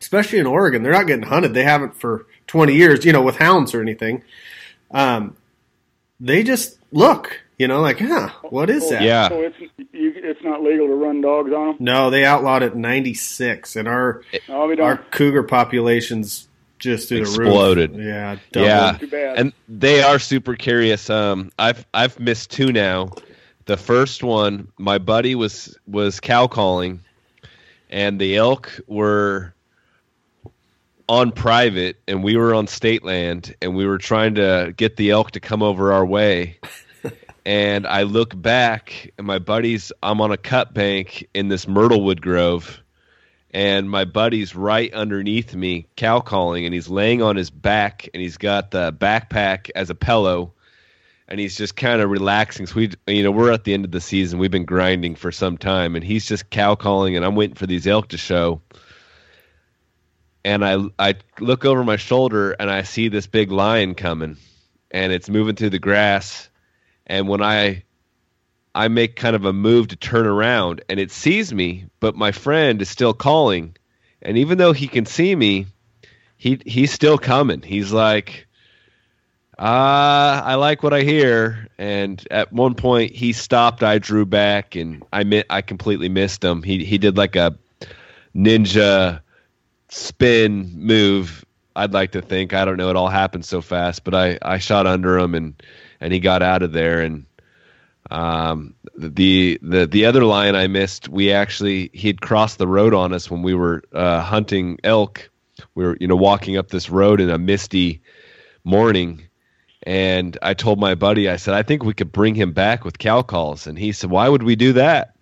[0.00, 1.52] especially in Oregon, they're not getting hunted.
[1.52, 4.24] They haven't for 20 years, you know, with hounds or anything.
[4.90, 5.36] Um,
[6.18, 9.02] they just look, you know, like, huh, what is that?
[9.02, 9.28] Yeah.
[9.28, 9.60] So it's
[9.92, 11.76] you, it's not legal to run dogs on them.
[11.80, 16.47] No, they outlawed it in '96, and our No, our cougar populations
[16.78, 17.94] just through Exploded.
[17.94, 18.02] the.
[18.02, 18.68] Yeah, doubled.
[18.68, 19.38] Yeah, Too bad.
[19.38, 21.10] and they are super curious.
[21.10, 23.10] Um, I've I've missed two now.
[23.66, 27.00] The first one, my buddy was was cow calling,
[27.90, 29.54] and the elk were
[31.08, 35.10] on private, and we were on state land, and we were trying to get the
[35.10, 36.58] elk to come over our way.
[37.46, 42.20] and I look back, and my buddy's I'm on a cut bank in this myrtlewood
[42.20, 42.82] grove
[43.50, 48.20] and my buddy's right underneath me cow calling and he's laying on his back and
[48.20, 50.52] he's got the backpack as a pillow
[51.28, 52.66] and he's just kind of relaxing.
[52.66, 54.38] So we you know we're at the end of the season.
[54.38, 57.66] We've been grinding for some time and he's just cow calling and i'm waiting for
[57.66, 58.60] these elk to show.
[60.44, 64.36] And i i look over my shoulder and i see this big lion coming
[64.90, 66.48] and it's moving through the grass.
[67.06, 67.84] And when i
[68.74, 72.32] I make kind of a move to turn around and it sees me, but my
[72.32, 73.76] friend is still calling.
[74.22, 75.66] And even though he can see me,
[76.36, 77.62] he he's still coming.
[77.62, 78.46] He's like,
[79.58, 81.68] uh, I like what I hear.
[81.78, 86.42] And at one point he stopped, I drew back and I mi- I completely missed
[86.44, 86.62] him.
[86.62, 87.56] He he did like a
[88.34, 89.20] ninja
[89.88, 91.44] spin move.
[91.74, 92.54] I'd like to think.
[92.54, 95.62] I don't know, it all happened so fast, but I, I shot under him and,
[96.00, 97.24] and he got out of there and
[98.10, 103.12] um, the the the other lion I missed, we actually he'd crossed the road on
[103.12, 105.30] us when we were uh, hunting elk.
[105.74, 108.00] We were you know walking up this road in a misty
[108.64, 109.28] morning,
[109.82, 112.98] and I told my buddy, I said, I think we could bring him back with
[112.98, 115.14] cow calls, and he said, Why would we do that?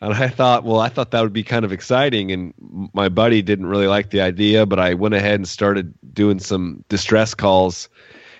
[0.00, 2.52] And I thought, well, I thought that would be kind of exciting, and
[2.92, 6.84] my buddy didn't really like the idea, but I went ahead and started doing some
[6.88, 7.88] distress calls,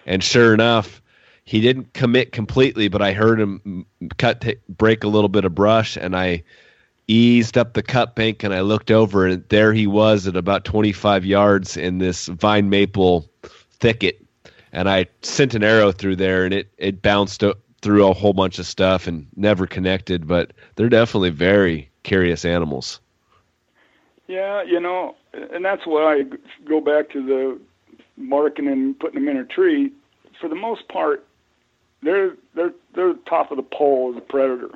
[0.06, 1.00] and sure enough
[1.44, 3.86] he didn't commit completely, but I heard him
[4.16, 6.42] cut t- break a little bit of brush, and I
[7.06, 10.64] eased up the cut bank and I looked over, and there he was at about
[10.64, 13.28] 25 yards in this vine maple
[13.72, 14.24] thicket,
[14.72, 17.44] and I sent an arrow through there, and it it bounced
[17.82, 23.00] through a whole bunch of stuff and never connected, but they're definitely very curious animals.
[24.26, 25.16] Yeah, you know,
[25.52, 26.22] and that's why I
[26.66, 27.60] go back to the
[28.16, 29.92] marking and putting them in a tree.
[30.40, 31.26] For the most part,
[32.04, 34.70] they're they're they're top of the pole as a predator.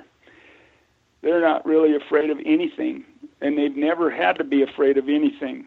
[1.22, 3.04] They're not really afraid of anything,
[3.40, 5.66] and they've never had to be afraid of anything.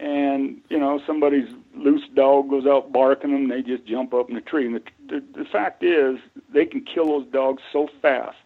[0.00, 4.34] And you know, somebody's loose dog goes out barking them, they just jump up in
[4.34, 4.66] the tree.
[4.66, 6.18] And the, the the fact is,
[6.52, 8.36] they can kill those dogs so fast.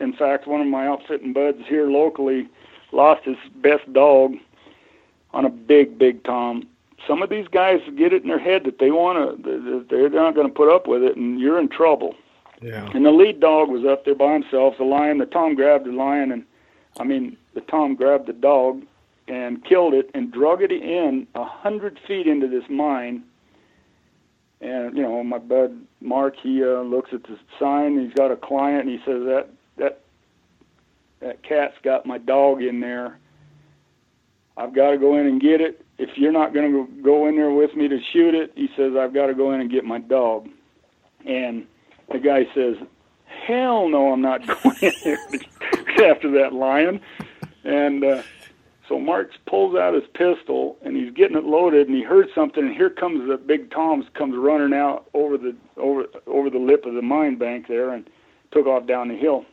[0.00, 2.48] In fact, one of my outfitting buds here locally
[2.92, 4.34] lost his best dog
[5.32, 6.66] on a big, big tom.
[7.06, 10.34] Some of these guys get it in their head that they want to, they're not
[10.34, 12.14] going to put up with it, and you're in trouble.
[12.62, 12.88] Yeah.
[12.94, 14.78] And the lead dog was up there by himself.
[14.78, 16.44] The lion, the tom grabbed the lion, and
[16.98, 18.82] I mean, the tom grabbed the dog
[19.28, 23.24] and killed it and drug it in a hundred feet into this mine.
[24.60, 28.00] And you know, my bud Mark, he uh, looks at the sign.
[28.00, 30.00] He's got a client, and he says that that
[31.20, 33.18] that cat's got my dog in there.
[34.56, 35.84] I've got to go in and get it.
[35.98, 38.92] If you're not going to go in there with me to shoot it, he says
[38.98, 40.48] I've got to go in and get my dog.
[41.26, 41.66] And
[42.12, 42.76] the guy says,
[43.24, 47.00] "Hell no, I'm not going in there after that lion."
[47.64, 48.22] And uh,
[48.88, 52.64] so Mark pulls out his pistol and he's getting it loaded, and he heard something,
[52.64, 56.84] and here comes the big Tom's comes running out over the over over the lip
[56.84, 58.08] of the mine bank there, and
[58.52, 59.44] took off down the hill,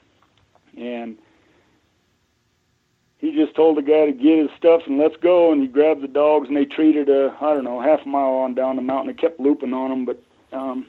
[0.78, 1.18] and
[3.24, 5.54] he just told the guy to get his stuff and let's go.
[5.54, 8.34] And he grabbed the dogs and they treated a I don't know half a mile
[8.34, 9.16] on down the mountain.
[9.16, 10.22] They kept looping on him, but
[10.52, 10.86] um,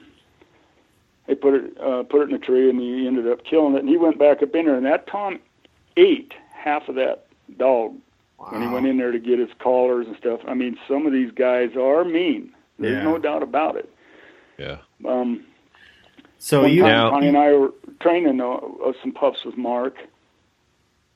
[1.27, 3.79] they put it uh, put it in a tree and he ended up killing it.
[3.79, 5.39] And he went back up in there and that Tom
[5.95, 7.25] ate half of that
[7.57, 7.95] dog
[8.37, 8.49] wow.
[8.51, 10.41] when he went in there to get his collars and stuff.
[10.45, 12.51] I mean, some of these guys are mean.
[12.77, 13.03] There's yeah.
[13.03, 13.89] no doubt about it.
[14.57, 14.79] Yeah.
[15.07, 15.45] Um.
[16.37, 17.71] So you now, Connie and I were
[18.01, 18.59] training uh,
[19.01, 19.95] some pups with Mark,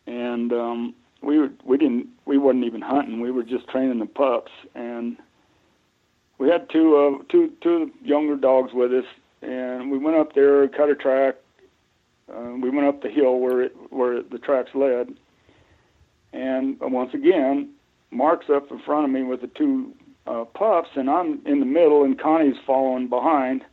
[0.08, 3.22] and um, we were, we didn't we wasn't even hunting.
[3.22, 5.18] We were just training the pups, and
[6.38, 9.06] we had two uh, two two younger dogs with us,
[9.42, 11.36] and we went up there, cut a track.
[12.32, 15.14] Uh, we went up the hill where it where the tracks led,
[16.34, 17.72] and once again,
[18.12, 19.94] Mark's up in front of me with the two
[20.26, 23.64] uh, pups, and I'm in the middle, and Connie's following behind.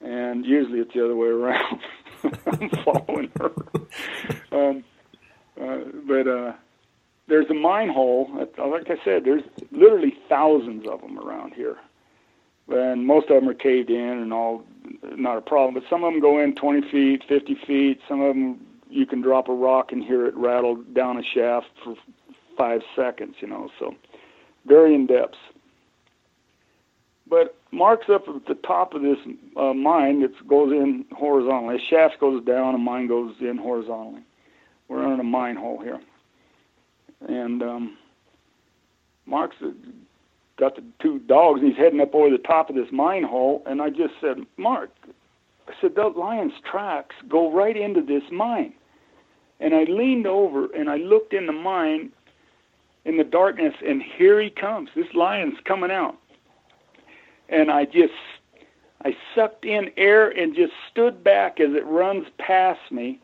[0.00, 1.80] And usually it's the other way around.
[2.46, 3.52] I'm following her.
[4.50, 4.82] Um,
[5.60, 6.52] uh, but uh,
[7.28, 8.28] there's a mine hole.
[8.58, 11.76] Like I said, there's literally thousands of them around here,
[12.68, 14.64] and most of them are caved in and all
[15.02, 15.74] not a problem.
[15.74, 18.00] But some of them go in 20 feet, 50 feet.
[18.08, 21.66] Some of them you can drop a rock and hear it rattle down a shaft
[21.84, 21.94] for
[22.56, 23.36] five seconds.
[23.40, 23.94] You know, so
[24.66, 25.36] very in depth.
[27.28, 29.18] But Mark's up at the top of this
[29.56, 31.76] uh, mine that goes in horizontally.
[31.76, 34.22] A shaft goes down, a mine goes in horizontally.
[34.88, 36.00] We're in a mine hole here.
[37.26, 37.96] And um,
[39.26, 39.56] Mark's
[40.56, 43.62] got the two dogs, and he's heading up over the top of this mine hole.
[43.66, 44.90] And I just said, Mark,
[45.68, 48.72] I said, that lion's tracks go right into this mine.
[49.60, 52.12] And I leaned over and I looked in the mine
[53.04, 54.90] in the darkness, and here he comes.
[54.94, 56.16] This lion's coming out.
[57.48, 58.12] And I just,
[59.02, 63.20] I sucked in air and just stood back as it runs past me.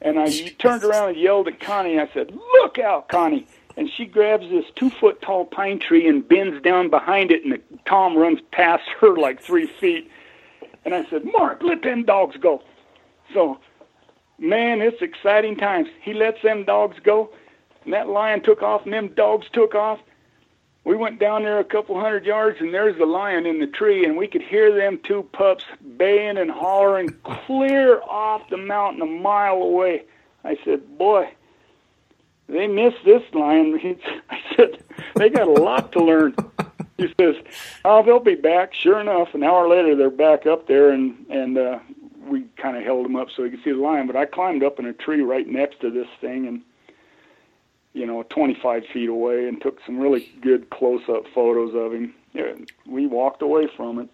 [0.00, 1.98] And I turned around and yelled at Connie.
[1.98, 3.46] I said, "Look out, Connie!"
[3.76, 7.60] And she grabs this two-foot tall pine tree and bends down behind it, and the
[7.84, 10.10] Tom runs past her like three feet.
[10.84, 12.62] And I said, "Mark, let them dogs go."
[13.34, 13.58] So,
[14.38, 15.88] man, it's exciting times.
[16.00, 17.30] He lets them dogs go,
[17.84, 20.00] and that lion took off, and them dogs took off
[20.88, 24.06] we went down there a couple hundred yards, and there's the lion in the tree,
[24.06, 25.62] and we could hear them two pups
[25.98, 30.04] baying and hollering clear off the mountain a mile away.
[30.44, 31.28] I said, "Boy,
[32.48, 33.78] they missed this lion."
[34.30, 34.82] I said,
[35.16, 36.34] "They got a lot to learn."
[36.96, 37.36] He says,
[37.84, 41.58] "Oh, they'll be back." Sure enough, an hour later, they're back up there, and and
[41.58, 41.80] uh,
[42.26, 44.06] we kind of held them up so we could see the lion.
[44.06, 46.62] But I climbed up in a tree right next to this thing, and
[47.92, 52.14] you know, 25 feet away and took some really good close-up photos of him.
[52.32, 52.52] Yeah,
[52.86, 54.08] we walked away from it.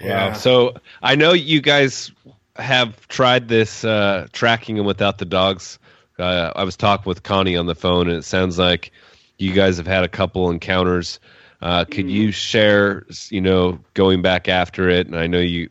[0.00, 0.28] Yeah.
[0.28, 0.32] Wow.
[0.34, 2.10] So I know you guys
[2.56, 5.78] have tried this uh, tracking him without the dogs.
[6.18, 8.92] Uh, I was talking with Connie on the phone, and it sounds like
[9.38, 11.18] you guys have had a couple encounters.
[11.60, 12.08] Uh, could mm-hmm.
[12.08, 15.06] you share, you know, going back after it?
[15.06, 15.70] And I know you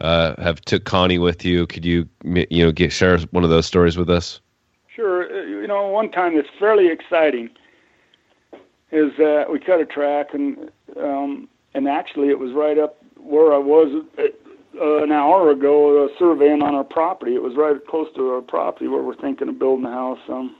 [0.00, 1.66] uh, have took Connie with you.
[1.66, 4.40] Could you, you know, get share one of those stories with us?
[4.94, 5.22] Sure.
[5.70, 7.48] Know, one time that's fairly exciting
[8.90, 13.52] is that we cut a track and um, and actually it was right up where
[13.52, 17.36] I was uh, an hour ago uh, surveying on our property.
[17.36, 20.18] It was right close to our property where we're thinking of building a house.
[20.28, 20.56] Um,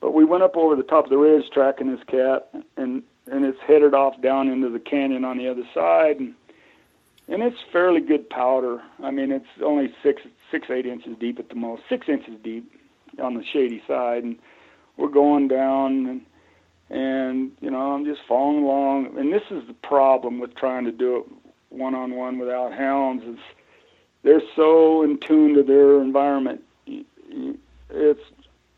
[0.00, 3.44] but we went up over the top of the ridge tracking this cat, and and
[3.44, 6.34] it's headed off down into the canyon on the other side, and
[7.26, 8.80] and it's fairly good powder.
[9.02, 12.70] I mean, it's only six six eight inches deep at the most, six inches deep
[13.20, 14.38] on the shady side, and
[14.96, 16.26] we're going down, and
[16.90, 19.18] and you know I'm just following along.
[19.18, 21.24] And this is the problem with trying to do it
[21.70, 23.38] one on one without hounds is
[24.22, 26.62] they're so in tune to their environment.
[27.90, 28.22] It's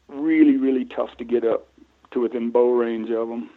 [0.09, 1.67] really really tough to get up
[2.13, 3.51] to within bow range of them.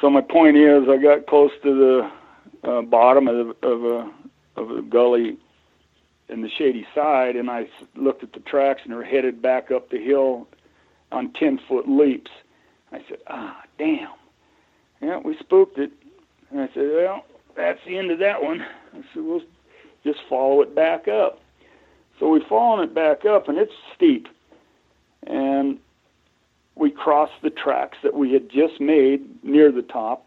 [0.00, 4.10] So my point is, I got close to the uh, bottom of, of a
[4.56, 5.36] of a gully
[6.28, 9.90] in the shady side, and I looked at the tracks, and they're headed back up
[9.90, 10.46] the hill
[11.10, 12.30] on ten foot leaps.
[12.92, 14.10] I said, "Ah, damn!
[15.00, 15.92] Yeah, we spooked it."
[16.50, 17.24] And I said, "Well,
[17.54, 18.60] that's the end of that one."
[18.94, 19.42] I said, "We'll
[20.04, 21.40] just follow it back up."
[22.18, 24.28] So we following it back up, and it's steep,
[25.26, 25.78] and
[26.74, 30.26] we crossed the tracks that we had just made near the top,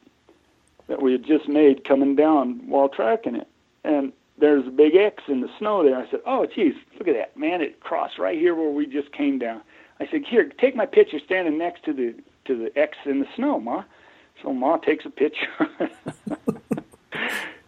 [0.88, 3.47] that we had just made coming down while tracking it,
[3.84, 5.96] and there's a big X in the snow there.
[5.96, 7.62] I said, oh, geez, look at that, man!
[7.62, 9.62] It crossed right here where we just came down.
[10.00, 12.16] I said, here, take my picture standing next to the
[12.46, 13.84] to the X in the snow, ma.
[14.42, 15.48] So ma takes a picture,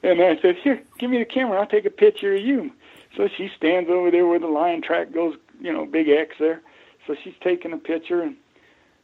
[0.04, 1.60] and I said, here, give me the camera.
[1.60, 2.72] I'll take a picture of you.
[3.16, 6.62] So she stands over there where the lion track goes, you know, big X there.
[7.06, 8.36] So she's taking a picture, and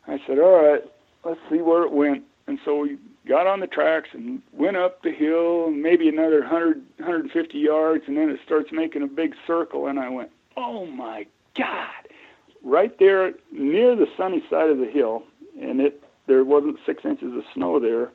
[0.08, 0.84] I said, "All right,
[1.24, 2.98] let's see where it went." And so we
[3.28, 8.18] got on the tracks and went up the hill, maybe another 100, 150 yards, and
[8.18, 9.88] then it starts making a big circle.
[9.88, 12.08] And I went, "Oh my God!"
[12.64, 15.24] Right there near the sunny side of the hill,
[15.60, 18.12] and it there wasn't six inches of snow there.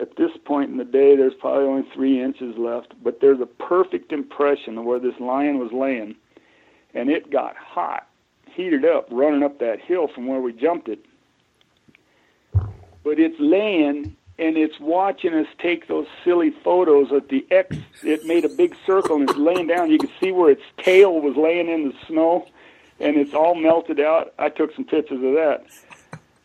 [0.00, 3.46] At this point in the day, there's probably only three inches left, but there's a
[3.46, 6.16] perfect impression of where this lion was laying,
[6.92, 8.08] and it got hot,
[8.50, 10.98] heated up, running up that hill from where we jumped it.
[13.04, 17.76] But it's laying and it's watching us take those silly photos at the X.
[18.02, 19.90] It made a big circle and it's laying down.
[19.90, 22.48] You can see where its tail was laying in the snow,
[22.98, 24.34] and it's all melted out.
[24.38, 25.64] I took some pictures of that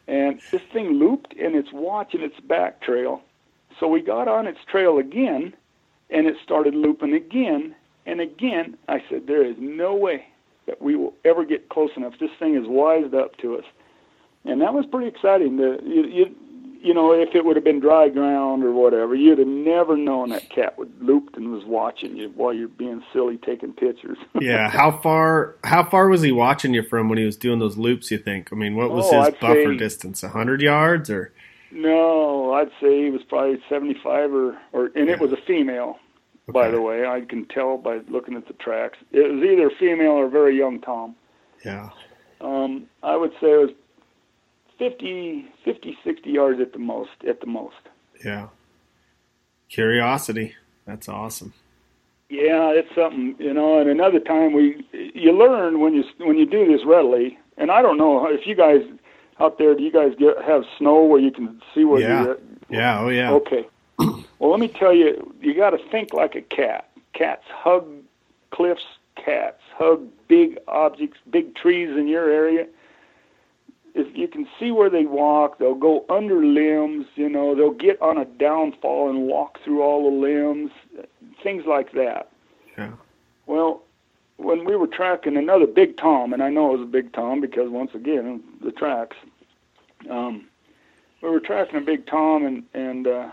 [0.10, 3.22] and this thing looped and it's watching its back trail.
[3.80, 5.53] So we got on its trail again
[6.10, 7.76] and it started looping again
[8.07, 8.76] and again.
[8.88, 10.26] I said, There is no way
[10.66, 12.14] that we will ever get close enough.
[12.20, 13.66] This thing is wised up to us.
[14.45, 15.57] And that was pretty exciting.
[15.57, 16.36] The, you, you,
[16.82, 20.30] you know, if it would have been dry ground or whatever, you'd have never known
[20.30, 24.17] that cat would looped and was watching you while you're being silly taking pictures.
[24.39, 27.77] yeah, how far how far was he watching you from when he was doing those
[27.77, 28.11] loops?
[28.11, 28.49] You think?
[28.51, 30.21] I mean, what was Oh, his I'd buffer say- distance?
[30.21, 31.34] hundred yards or?
[31.71, 35.99] no, I'd say he was probably 75 or, or and it was a female.
[36.47, 38.97] By the way, I can tell by looking at the tracks.
[39.11, 41.15] It was either female or very young Tom.
[41.63, 41.89] Yeah,
[42.41, 43.69] Um, I would say it was
[44.80, 47.11] 50, 50, 60 yards at the most.
[47.27, 47.75] At the most.
[48.25, 48.47] yeah.
[49.69, 50.55] Curiosity.
[50.88, 51.53] That's awesome.
[52.30, 53.80] Yeah, it's something you know.
[53.80, 57.38] And another time we you learn when you when you do this readily.
[57.57, 58.82] And I don't know if you guys
[59.39, 62.23] out there, do you guys get have snow where you can see where Yeah.
[62.23, 62.39] you're at?
[62.69, 62.99] Yeah.
[63.01, 63.32] Oh yeah.
[63.34, 63.67] Okay.
[64.39, 66.89] Well, let me tell you, you got to think like a cat.
[67.13, 67.86] Cats hug
[68.51, 68.86] cliffs.
[69.17, 72.65] Cats hug big objects, big trees in your area.
[73.95, 77.07] If you can see where they walk, they'll go under limbs.
[77.15, 80.71] You know, they'll get on a downfall and walk through all the limbs.
[81.41, 82.29] Things like that.
[82.77, 82.91] Yeah.
[83.45, 83.83] Well,
[84.37, 87.41] when we were tracking another big tom, and I know it was a big tom
[87.41, 89.17] because once again the tracks.
[90.09, 90.47] Um,
[91.21, 93.29] we were tracking a big tom, and and uh,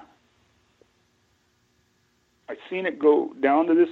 [2.49, 3.91] I seen it go down to this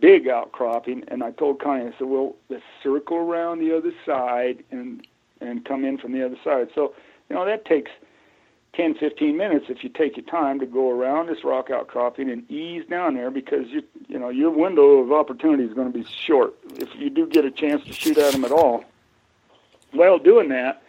[0.00, 4.62] big outcropping, and I told Connie, I said, "Well, let's circle around the other side
[4.70, 5.06] and
[5.42, 6.94] and come in from the other side." So,
[7.28, 7.90] you know, that takes
[8.74, 12.50] 10, 15 minutes if you take your time to go around this rock outcropping and
[12.50, 16.04] ease down there because you you know your window of opportunity is going to be
[16.04, 18.84] short if you do get a chance to shoot at them at all.
[19.90, 20.82] While doing that,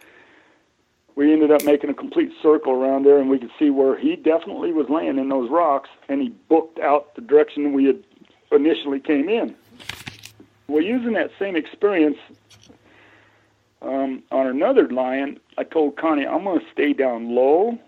[1.14, 4.16] we ended up making a complete circle around there, and we could see where he
[4.16, 8.02] definitely was laying in those rocks, and he booked out the direction we had
[8.50, 9.54] initially came in.
[10.68, 12.16] Well, using that same experience
[13.84, 17.78] um, on another lion, I told Connie, I'm going to stay down low.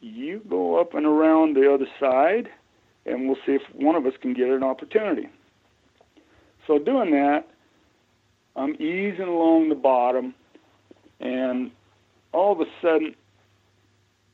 [0.00, 2.48] You go up and around the other side,
[3.06, 5.28] and we'll see if one of us can get an opportunity.
[6.66, 7.48] So, doing that,
[8.56, 10.34] I'm easing along the bottom,
[11.20, 11.70] and
[12.32, 13.14] all of a sudden,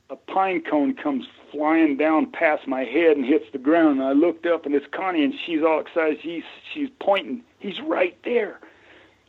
[0.09, 3.99] a pine cone comes flying down past my head and hits the ground.
[3.99, 6.17] And I looked up, and it's Connie, and she's all excited.
[6.21, 6.43] She's
[6.73, 7.43] she's pointing.
[7.59, 8.59] He's right there.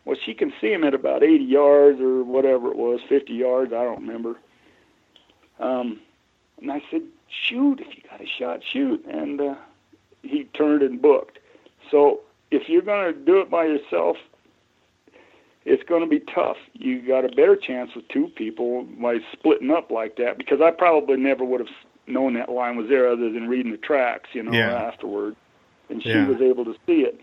[0.05, 3.73] Well, she can see him at about 80 yards or whatever it was, 50 yards.
[3.73, 4.37] I don't remember.
[5.59, 6.01] Um,
[6.61, 7.81] and I said, "Shoot!
[7.81, 9.55] If you got a shot, shoot!" And uh,
[10.23, 11.39] he turned and booked.
[11.91, 14.17] So if you're going to do it by yourself,
[15.65, 16.57] it's going to be tough.
[16.75, 20.71] You got a better chance with two people by splitting up like that because I
[20.71, 21.71] probably never would have
[22.07, 24.75] known that line was there other than reading the tracks, you know, Yeah.
[24.75, 25.37] afterward.
[25.89, 26.27] And she Yeah.
[26.29, 27.19] was able to see it.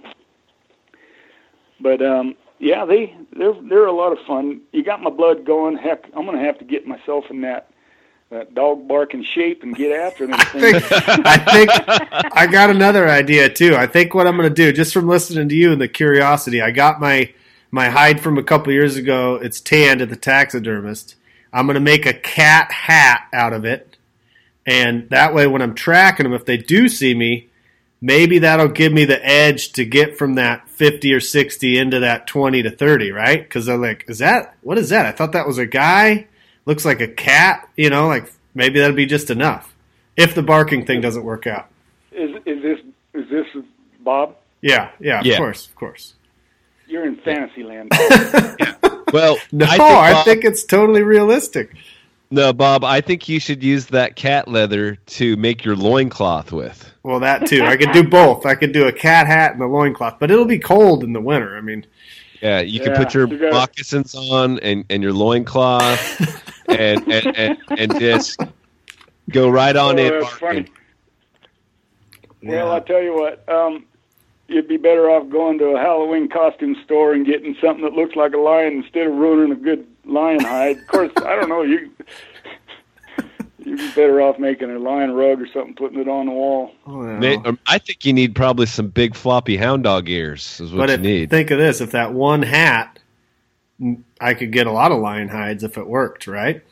[1.79, 4.61] But um yeah, they they're they're a lot of fun.
[4.71, 5.77] You got my blood going.
[5.77, 7.71] Heck, I'm going to have to get myself in that
[8.29, 10.91] that dog barking shape and get after them I think
[11.25, 13.75] I think I got another idea too.
[13.75, 16.61] I think what I'm going to do, just from listening to you and the curiosity,
[16.61, 17.33] I got my
[17.71, 19.35] my hide from a couple years ago.
[19.35, 21.15] It's tanned at the taxidermist.
[21.51, 23.97] I'm going to make a cat hat out of it,
[24.67, 27.49] and that way, when I'm tracking them, if they do see me,
[28.01, 32.25] maybe that'll give me the edge to get from that 50 or 60 into that
[32.25, 33.39] 20 to 30, right?
[33.43, 35.05] Because I'm like, is that what is that?
[35.05, 36.25] I thought that was a guy.
[36.65, 37.69] Looks like a cat.
[37.77, 39.75] You know, like maybe that'd be just enough
[40.17, 41.67] if the barking thing doesn't work out.
[42.11, 42.79] is is this
[43.13, 43.45] is this
[43.99, 44.37] Bob?
[44.63, 46.15] Yeah, yeah, of course, of course.
[46.87, 47.91] You're in fantasy land.
[49.13, 51.75] Well, No, I I think, think, it's totally realistic.
[52.33, 56.89] No, Bob, I think you should use that cat leather to make your loincloth with.
[57.03, 57.63] Well, that too.
[57.63, 58.45] I could do both.
[58.45, 61.19] I could do a cat hat and a loincloth, but it'll be cold in the
[61.19, 61.57] winter.
[61.57, 61.85] I mean,
[62.41, 67.05] Yeah, you can Yeah, put your you got- moccasins on and, and your loincloth and,
[67.11, 68.39] and, and, and just
[69.29, 70.19] go right on Oh, in.
[70.21, 70.65] that's barking.
[70.65, 70.71] funny.
[72.43, 73.85] Well, I'll tell you what, um,
[74.47, 78.15] you'd be better off going to a Halloween costume store and getting something that looks
[78.15, 80.77] like a lion instead of ruining a good lion hide.
[80.77, 81.91] Of course, I don't know you.
[83.63, 86.71] You'd be better off making a lion rug or something, putting it on the wall.
[86.87, 87.19] Oh, no.
[87.19, 90.59] May- um, I think you need probably some big floppy hound dog ears.
[90.59, 91.29] Is what but you if, need.
[91.29, 92.97] think of this: if that one hat,
[94.19, 96.63] I could get a lot of lion hides if it worked, right?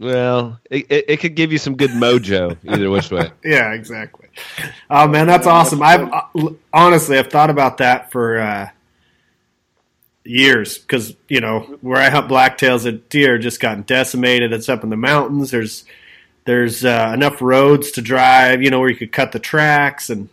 [0.00, 3.30] well, it, it, it could give you some good mojo either which way.
[3.44, 4.28] Yeah, exactly.
[4.90, 5.82] Oh man, that's awesome.
[5.82, 8.68] I've uh, honestly I've thought about that for uh,
[10.26, 14.52] years because you know where I hunt blacktails, the deer just gotten decimated.
[14.52, 15.50] It's up in the mountains.
[15.50, 15.84] There's
[16.44, 20.28] there's uh, enough roads to drive, you know, where you could cut the tracks and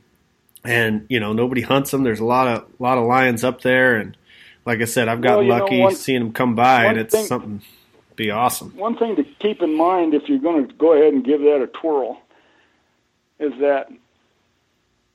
[0.64, 2.04] and you know nobody hunts them.
[2.04, 4.16] There's a lot of lot of lions up there, and
[4.66, 7.00] like I said, I've gotten Well, you know, lucky one- seeing them come by, and
[7.00, 7.62] it's thing- something
[8.16, 8.72] be awesome.
[8.76, 11.62] One thing to keep in mind if you're going to go ahead and give that
[11.62, 12.22] a twirl
[13.40, 13.92] is that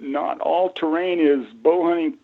[0.00, 2.18] not all terrain is bow hunting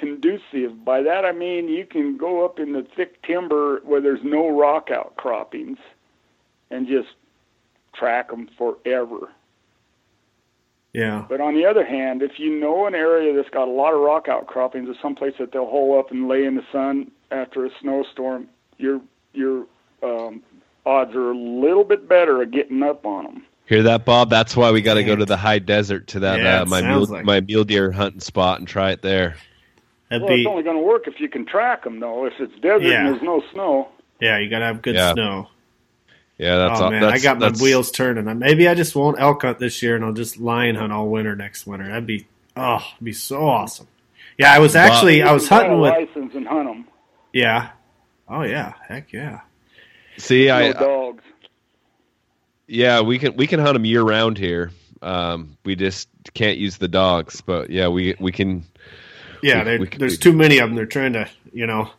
[0.00, 0.84] conducive.
[0.84, 4.48] By that I mean you can go up in the thick timber where there's no
[4.58, 5.78] rock outcroppings
[6.70, 7.10] and just
[7.94, 9.28] track them forever.
[10.92, 13.94] Yeah, But on the other hand, if you know an area that's got a lot
[13.94, 17.64] of rock outcroppings or someplace that they'll hole up and lay in the sun after
[17.64, 19.00] a snowstorm, your
[19.32, 19.66] your
[20.02, 20.42] um,
[20.84, 23.46] odds are a little bit better at getting up on them.
[23.66, 24.30] Hear that, Bob?
[24.30, 26.82] That's why we got to go to the high desert to that Yeah, uh, my
[26.82, 29.36] mule, like my mule deer hunting spot and try it there.
[30.10, 32.26] That'd Well, be it's only going to work if you can track them, though.
[32.26, 33.06] If it's desert Yeah.
[33.06, 33.88] and there's no snow,
[34.20, 34.38] yeah.
[34.38, 35.14] You gotta have good Yeah.
[35.14, 35.48] snow.
[36.36, 36.90] Yeah, that's oh all.
[36.90, 38.38] man, that's, I got my wheels turning.
[38.38, 41.34] Maybe I just won't elk hunt this year, and I'll just lion hunt all winter
[41.36, 41.86] next winter.
[41.86, 43.86] That'd be oh, it'd be so awesome.
[44.38, 46.88] Yeah, I was actually you I was hunting a with license and hunt them.
[47.32, 47.70] yeah.
[48.28, 49.40] Oh yeah, heck yeah.
[50.16, 51.24] See, No I dogs.
[52.66, 54.70] yeah, we can we can hunt them year round here.
[55.02, 58.64] Um, we just can't use the dogs, but yeah, we we can.
[59.42, 60.76] Yeah, We- we there's we- too many of them.
[60.76, 61.90] They're trying to, you know,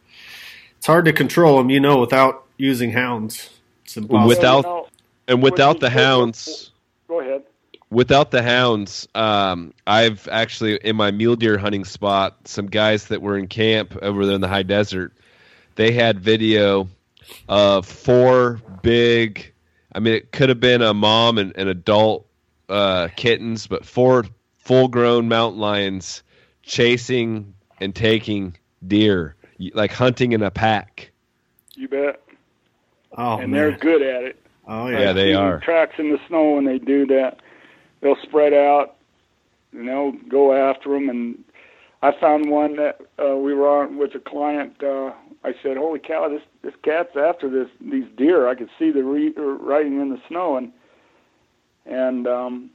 [0.77, 3.49] it's hard to control them, you know, without using hounds.
[3.85, 4.27] It's impossible.
[4.27, 4.89] Without- Well,
[5.27, 6.71] you And without the hounds,
[7.07, 7.43] go ahead.
[7.89, 13.21] without the hounds, um, I've actually in my mule deer hunting spot, some guys that
[13.21, 15.13] were in camp over there in the high desert,
[15.75, 16.89] they had video
[17.47, 19.51] of four big.
[19.93, 22.25] I mean, it could have been a mom and an adult
[22.69, 24.25] uh, kittens, but four
[24.59, 26.23] full-grown mountain lions
[26.71, 28.55] chasing and taking
[28.87, 29.35] deer,
[29.73, 31.11] like hunting in a pack.
[31.75, 32.21] You bet.
[33.17, 34.39] oh and they're good at it.
[34.67, 35.13] Oh Yeah, yeah.
[35.13, 35.59] they are.
[35.59, 37.41] Tracks in the snow when they do that.
[37.99, 38.95] They'll spread out
[39.73, 41.09] and they'll go after them.
[41.09, 41.43] And
[42.01, 44.81] I found one that uh, we were on with a client.
[44.81, 45.11] Uh,
[45.43, 46.29] I said, "Holy cow!
[46.29, 48.47] This this cat's after this these deer.
[48.47, 50.71] I could see the re- er, writing in the snow." And
[51.85, 52.69] and um,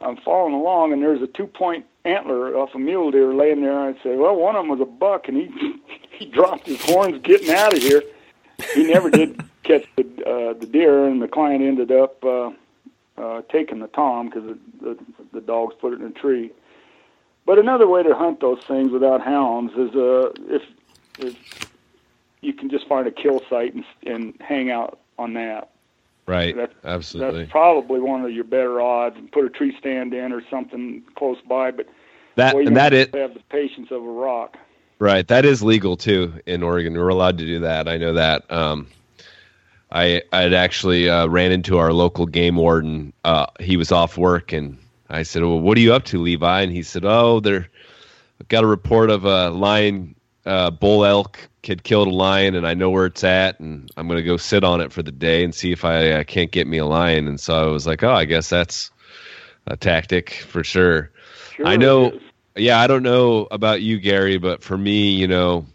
[0.00, 3.78] I'm following along, and there's a two point antler off a mule deer laying there.
[3.78, 5.74] I said, "Well, one of them was a buck, and he
[6.18, 8.02] he dropped his horns getting out of here."
[8.74, 12.50] He never did catch the uh, the deer, and the client ended up uh,
[13.18, 14.98] uh, taking the tom because the, the
[15.32, 16.50] the dogs put it in a tree.
[17.44, 20.62] But another way to hunt those things without hounds is uh, if
[21.18, 21.36] if
[22.40, 25.70] you can just find a kill site and, and hang out on that.
[26.26, 26.54] Right.
[26.54, 27.40] That's- Absolutely.
[27.40, 29.16] That's probably one of your better odds.
[29.16, 31.70] And put a tree stand in or something close by.
[31.70, 31.88] But
[32.36, 34.56] that and that it have the patience of a rock.
[34.98, 36.94] Right, that is legal too in Oregon.
[36.94, 37.88] We're allowed to do that.
[37.88, 38.50] I know that.
[38.50, 38.86] Um,
[39.90, 43.12] I I had actually uh, ran into our local game warden.
[43.24, 44.78] Uh, he was off work, and
[45.10, 47.68] I said, "Well, what are you up to, Levi?" And he said, "Oh, they're
[48.48, 50.14] got a report of a lion,
[50.46, 54.08] uh, bull elk had killed a lion, and I know where it's at, and I'm
[54.08, 56.50] going to go sit on it for the day and see if I uh, can't
[56.50, 58.90] get me a lion." And so I was like, "Oh, I guess that's
[59.66, 61.10] a tactic for sure."
[61.56, 62.12] Sure I know-
[62.56, 65.66] yeah, I don't know about you, Gary, but for me, you know,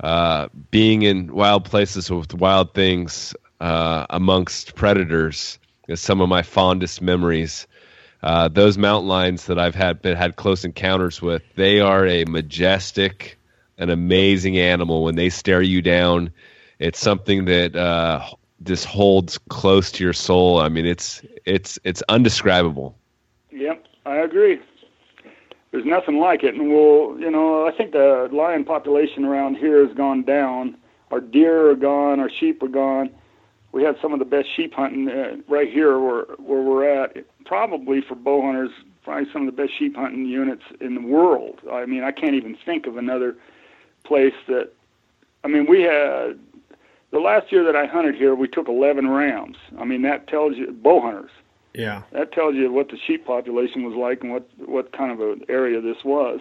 [0.00, 5.58] uh, being in wild places with wild things uh, amongst predators
[5.88, 7.66] is some of my fondest memories.
[8.22, 12.24] Uh, those mountain lions that I've had been, had close encounters with, they are a
[12.24, 13.38] majestic,
[13.78, 15.04] an amazing animal.
[15.04, 16.30] When they stare you down,
[16.78, 18.24] it's something that uh,
[18.62, 20.58] just holds close to your soul.
[20.58, 22.96] I mean, it's it's it's undescribable.
[23.52, 24.58] Yep, I agree.
[25.74, 29.84] There's nothing like it, and we'll, you know, I think the lion population around here
[29.84, 30.76] has gone down.
[31.10, 33.10] Our deer are gone, our sheep are gone.
[33.72, 37.16] we had some of the best sheep hunting uh, right here where where we're at.
[37.44, 38.70] Probably for bow hunters,
[39.02, 41.58] probably some of the best sheep hunting units in the world.
[41.68, 43.34] I mean, I can't even think of another
[44.04, 44.70] place that.
[45.42, 46.38] I mean, we had
[47.10, 49.56] the last year that I hunted here, we took 11 rams.
[49.76, 51.32] I mean, that tells you bow hunters.
[51.74, 52.02] Yeah.
[52.12, 55.44] That tells you what the sheep population was like and what what kind of an
[55.48, 56.40] area this was.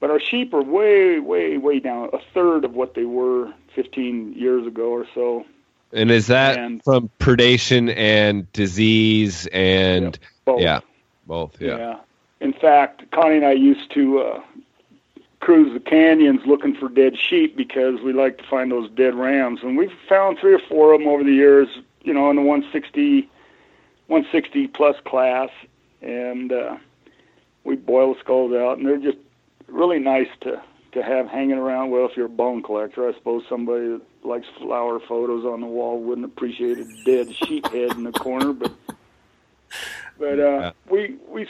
[0.00, 4.34] But our sheep are way, way, way down, a third of what they were 15
[4.34, 5.46] years ago or so.
[5.92, 10.60] And is that And- from predation and disease and Both.
[10.60, 10.80] yeah,
[11.26, 11.56] both?
[11.60, 11.98] Yeah.
[12.40, 14.40] In fact, Connie and I used to uh,
[15.40, 19.60] cruise the canyons looking for dead sheep because we like to find those dead rams.
[19.62, 21.68] And we've found three or four of them over the years,
[22.02, 23.28] you know, in the 160,
[24.08, 25.50] 160 plus class.
[26.02, 26.76] And uh,
[27.64, 29.18] we boil the skulls out, and they're just
[29.68, 30.62] really nice to
[30.92, 31.90] to have hanging around.
[31.90, 35.66] Well, if you're a bone collector, I suppose somebody that likes flower photos on the
[35.66, 38.72] wall wouldn't appreciate a dead sheep head in the corner, but
[40.18, 40.70] but uh, Yeah.
[40.88, 41.48] we we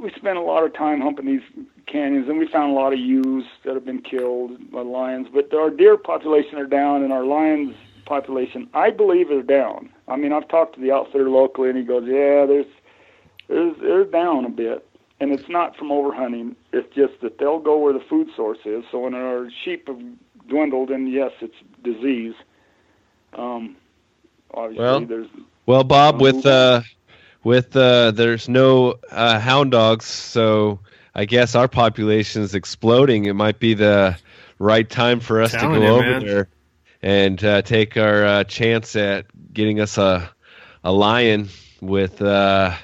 [0.00, 2.98] we spent a lot of time humping these canyons, and we found a lot of
[2.98, 5.28] ewes that have been killed by lions.
[5.32, 7.74] But our deer population are down, and our lions
[8.04, 9.90] population, I believe, is down.
[10.08, 12.66] I mean, I've talked to the outfitter locally, and he goes, "Yeah, there's
[13.48, 14.86] there's they're down a bit."
[15.20, 16.56] And it's not from overhunting.
[16.72, 18.84] It's just that they'll go where the food source is.
[18.90, 20.00] So when our sheep have
[20.48, 21.54] dwindled, and yes, it's
[21.84, 22.34] disease.
[23.34, 23.76] Um,
[24.52, 25.28] obviously, Well, there's
[25.66, 26.82] Well, Bob, with uh,
[27.44, 30.80] with uh, there's no uh, hound dogs, so
[31.14, 33.26] I guess our population is exploding.
[33.26, 34.18] It might be the
[34.58, 36.24] right time for us to go Telling you, over man.
[36.24, 36.48] there
[37.02, 40.30] and uh, take our uh, chance at getting us a
[40.84, 41.48] a lion
[41.80, 42.74] with uh,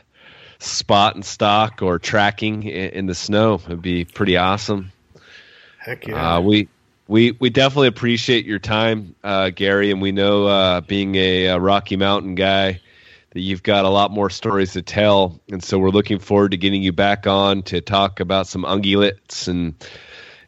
[0.59, 3.61] spot and stock or tracking in, in the snow.
[3.65, 4.93] It'd be pretty awesome.
[5.79, 6.37] Heck yeah.
[6.37, 6.69] Uh, we
[7.07, 11.59] we we definitely appreciate your time, uh, Gary, and we know uh, being a, a
[11.59, 12.81] Rocky Mountain guy
[13.31, 16.57] that you've got a lot more stories to tell, and so we're looking forward to
[16.57, 19.75] getting you back on to talk about some ungulates and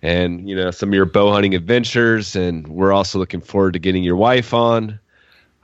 [0.03, 3.79] and you know some of your bow hunting adventures, and we're also looking forward to
[3.79, 4.99] getting your wife on.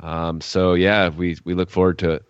[0.01, 2.25] Um, so yeah, we we look forward to it.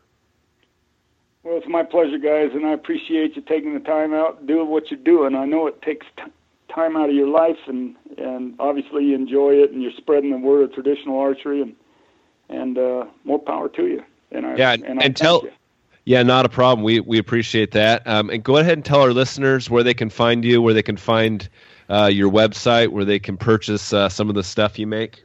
[1.43, 4.91] Well, it's my pleasure, guys, and I appreciate you taking the time out doing what
[4.91, 5.37] you're doing.
[5.37, 6.25] I know it takes t-
[6.75, 10.39] time out of your life, and and obviously you enjoy it, and you're spreading the
[10.39, 11.75] word of traditional archery, and
[12.49, 14.05] and uh, more power to you.
[14.33, 15.51] And I Yeah, and, I and tell- you.
[16.09, 16.85] Yeah, not a problem.
[16.85, 18.07] We we appreciate that.
[18.07, 20.83] Um, and go ahead and tell our listeners where they can find you, where they
[20.83, 21.49] can find
[21.89, 25.23] uh, your website, where they can purchase uh, some of the stuff you make.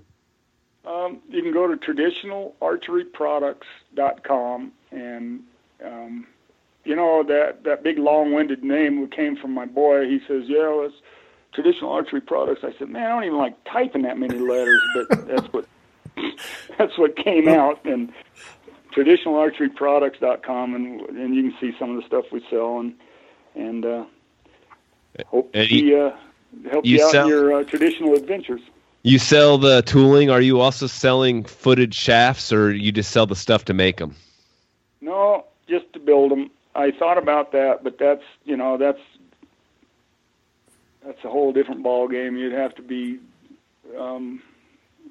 [0.86, 5.40] Um, you can go to traditionalarcheryproducts.com, and
[5.84, 6.28] um,
[6.86, 10.08] you know that that big long-winded name came from my boy.
[10.08, 10.96] He says, "Yeah, well, it's
[11.54, 15.10] traditional archery products." I said, "Man, I don't even like typing that many letters," but
[15.28, 15.66] that's what
[16.78, 17.84] that's what came out.
[17.86, 18.12] And
[18.94, 22.94] traditionalarcheryproducts.com, and and you can see some of the stuff we sell, and
[23.56, 24.06] and uh,
[25.28, 26.18] hope And to you- uh,
[26.70, 28.62] help you you, out sell- in your uh, traditional adventures.
[29.04, 30.30] You sell the tooling.
[30.30, 34.16] Are you also selling footed shafts, or you just sell the stuff to make them?
[35.02, 36.52] No, just to build them.
[36.76, 39.00] I thought about that, but that's you know that's
[41.06, 42.38] that's a whole different ball game.
[42.38, 43.18] You'd have to be,
[43.98, 44.42] um,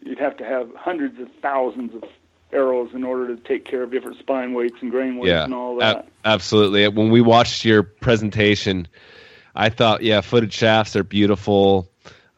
[0.05, 2.05] you'd have to have hundreds of thousands of
[2.53, 5.55] arrows in order to take care of different spine weights and grain weights Yeah, and
[5.55, 6.09] all ab- that.
[6.25, 6.87] absolutely.
[6.89, 8.87] When we watched your presentation,
[9.55, 11.89] I thought, yeah, footed shafts are beautiful.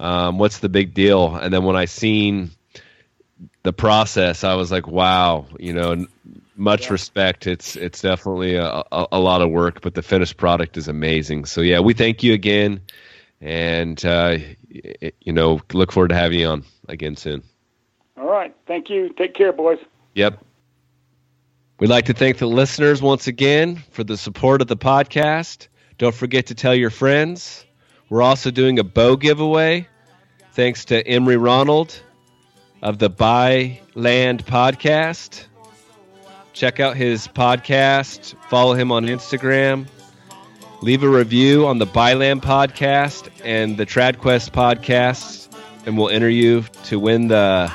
[0.01, 1.35] Um, what's the big deal?
[1.37, 2.51] And then when I seen
[3.63, 6.07] the process, I was like, wow, you know,
[6.57, 6.93] much Yeah.
[6.93, 7.47] respect.
[7.47, 11.45] It's it's definitely a, a, a lot of work, but the finished product is amazing.
[11.45, 12.81] So yeah, we thank you again,
[13.41, 14.39] and uh,
[14.73, 17.43] y- you know, look forward to having you on again soon.
[18.19, 19.09] All right, thank you.
[19.11, 19.79] Take care, boys.
[20.15, 20.45] Yep.
[21.79, 25.69] We'd like to thank the listeners once again for the support of the podcast.
[26.03, 27.65] Don't forget to tell your friends.
[28.11, 29.87] We're also doing a bow giveaway
[30.51, 31.97] thanks to Emery Ronald
[32.83, 35.45] of the Buy Land podcast.
[36.55, 39.87] Check out his podcast, follow him on Instagram,
[40.81, 45.57] leave a review on the Byland podcast and the Trad Quest podcast,
[45.87, 47.73] and we'll enter you to win the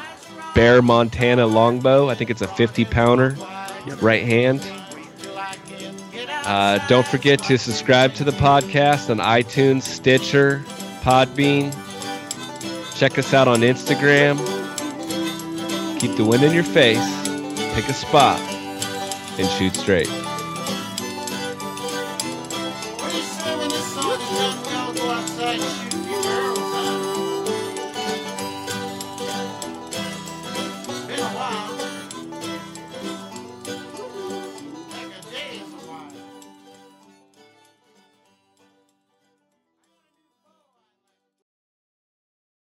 [0.53, 2.09] Bear Montana longbow.
[2.09, 3.37] I think it's a 50 pounder,
[4.01, 4.69] right hand.
[6.47, 10.63] Uh, don't forget to subscribe to the podcast on iTunes, Stitcher,
[11.01, 11.73] Podbean.
[12.97, 14.37] Check us out on Instagram.
[15.99, 17.05] Keep the wind in your face,
[17.75, 18.39] pick a spot,
[19.37, 20.26] and shoot straight.